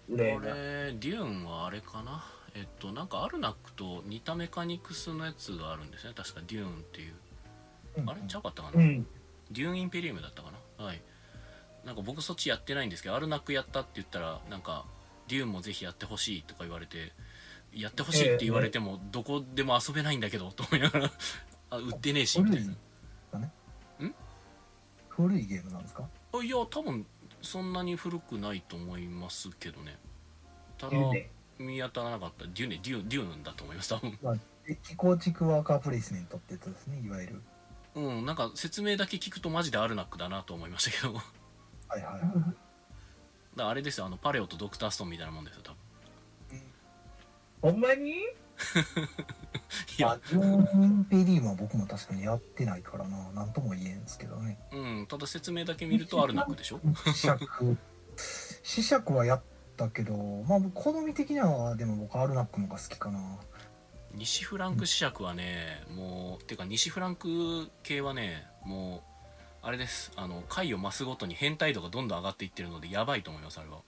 [0.08, 2.24] れデューンはあれかな？
[2.54, 6.12] えっとなんかアルナックと似たメカニクスのやつがあるんですね。
[6.16, 7.12] 確かデューンっていう。
[7.98, 8.10] うん。
[8.10, 9.06] あれちゃうかったかな、うん。
[9.50, 10.84] デューンインペリウムだったかな？
[10.84, 11.02] はい。
[11.84, 14.84] なんか僕そっちやってないんですけどアルナックやったって言ったらなんか
[15.28, 17.12] デューンもぜひやってほしいとか言われて
[17.72, 21.10] やってほしいって言われてもどこでも遊べないんだけどと思いながら
[21.70, 22.74] あ売ってねえしみた古いいな
[23.32, 23.52] かね？
[24.06, 24.14] ん？
[25.08, 26.02] 古いゲームなんですか？
[26.34, 27.06] あいや多分
[27.42, 29.96] そんなに古くないと思いますけどね。
[30.76, 30.96] ただ。
[31.58, 32.44] 見当たらなかった。
[32.44, 34.18] デューねデューデューンだと思います多分。
[34.66, 37.42] デッキ構築ワーカープレイスメントってやつですねいわゆる。
[37.94, 41.14] うんなんか説明だけ聞くとマジでアルナックだなと思いましたけど。
[41.14, 42.12] はいはい。
[42.12, 42.22] はい
[43.58, 45.78] らあれですよあのパレオとドクターストーンみたいなもんですよ多分。
[47.60, 48.14] ほんまに？
[50.04, 53.30] あジョーンペリウムは僕も確かにやってないからな。
[53.34, 54.58] 何とも言えんですけどね。
[54.72, 56.80] うんただ説明だけ見るとアルナックでしょ？
[58.62, 59.14] 試釈。
[59.14, 59.42] はやっ
[59.76, 60.14] たけど
[60.48, 63.38] まあ好み的にはでも僕アルナックの方が好きかな。
[64.14, 69.04] 西フランク試着はねもうてか西フランク系はねも
[69.62, 70.12] うあれです。
[70.16, 73.78] あの回を増すごとに変態度がどんどん上がっていってるのでやばいと思いますあれは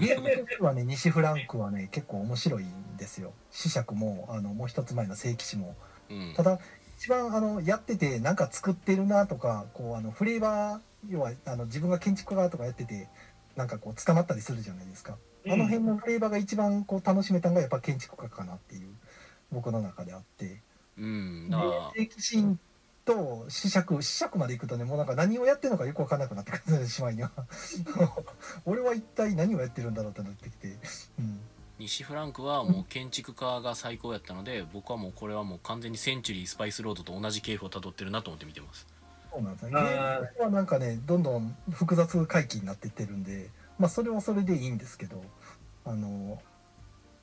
[0.00, 3.32] ゲームとしてはね西フランクはね結構面白いんですよ。
[3.50, 5.76] 試釈もあのもう一つ前の聖騎士も。
[6.10, 6.34] うん。
[6.36, 6.58] ただ
[6.98, 13.08] 一番あのやっててなんか作ってるなとかこうあのフレーバー要はあの自分が建築家とかやってて
[13.54, 15.16] なんかこう捕まったりするじゃないですか、
[15.46, 18.88] あの辺のフレーバーが一番こう楽しめたのがやっぱ建築家かなっていう
[19.50, 20.60] 僕の中であって。
[20.96, 21.48] うん
[23.08, 27.30] と試釈試釈まで行くとねもうなんか何をやってるのかよく分かんなくなってくるしまいには。
[28.66, 30.76] 俺は一体何をやってるんだろうってなってきて、
[31.18, 31.40] うん、
[31.78, 38.86] 西フランクはもう建築家が最高やったので僕はもうこれはもう完全にセンチュリースパイスロードと同じ系譜をたどってるなと思って見てます。
[39.32, 39.70] そうなんですね。
[39.70, 40.20] ゲあー。
[40.20, 45.22] ームはなんかね、どんどん複雑回帰になっていってるんで、まあそれはそれでいいんですけど、
[45.84, 46.40] あの、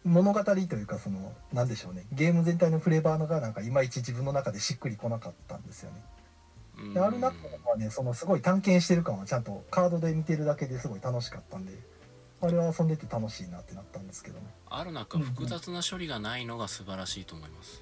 [0.06, 6.04] 物語というかその、なんでしょうね、ゲーム全体のフレーバーのがなんかいまいち自分の中でしっくりこなかったんですよね。
[6.78, 6.94] うん。
[6.94, 11.74] で、アルナックの方はね、そのすごい探検してる感はちゃんとカードで見てるだけですごい楽しかったんで、
[12.40, 14.46] あれは遊んでて楽しいなってなったんですけどね。
[14.70, 17.82] アルナックは複雑な処理がないのが素晴らしいと思います。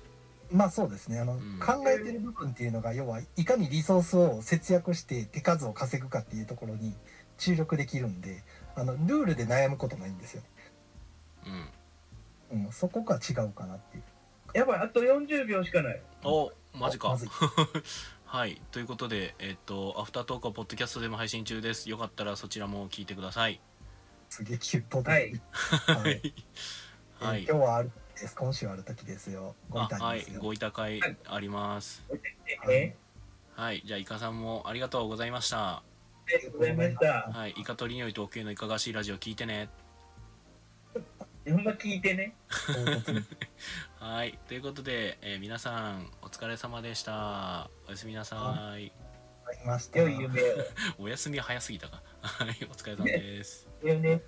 [0.50, 1.20] まあそうですね。
[1.20, 1.60] あの、ん。
[1.60, 6.96] 考えてる部分っていうのが要はいかにリソースを節約して手数を稼ぐかっていうところに
[7.38, 8.44] 注力できるんで
[8.76, 10.44] あのルールで悩むことないんですよ、
[11.46, 11.66] うん
[12.54, 14.04] うん、そこが違うかなっていう。
[14.54, 16.02] やばい、あと40秒しかない。
[16.24, 17.10] おマジか。
[17.10, 17.30] まずい。
[18.26, 21.90] はいということでえっとアフタートークはポッドキャストでも配信中です。
[21.90, 23.62] よかったらそちらも聞いてください。
[24.30, 25.42] すげえキュッとで、はい。
[25.86, 26.02] はい。
[26.04, 26.22] はい。
[26.24, 28.36] えー今日はある、えです。
[28.36, 29.56] 今週ある時ですよ。
[29.70, 30.42] ごあいたはいんですよ。
[30.42, 32.04] ご委託会あります。
[32.68, 32.98] ね、
[33.56, 33.84] はい。
[33.86, 35.58] じゃあイカさんもありがとうございました。
[35.78, 35.84] あ
[36.28, 37.32] りがとうございました。
[37.32, 37.52] はい。
[37.52, 39.70] イカとりにおい東京のいかがわしいラジオ聞いてね
[41.50, 42.36] ほんま聞いてね。
[44.00, 44.40] はい。
[44.48, 47.70] ということで、えー皆さんお疲れ様でした。
[47.88, 48.92] おやすみなさい。
[50.98, 52.02] お休み早すぎたか。
[52.22, 53.68] はいお疲れ様です。
[53.84, 54.22] よね。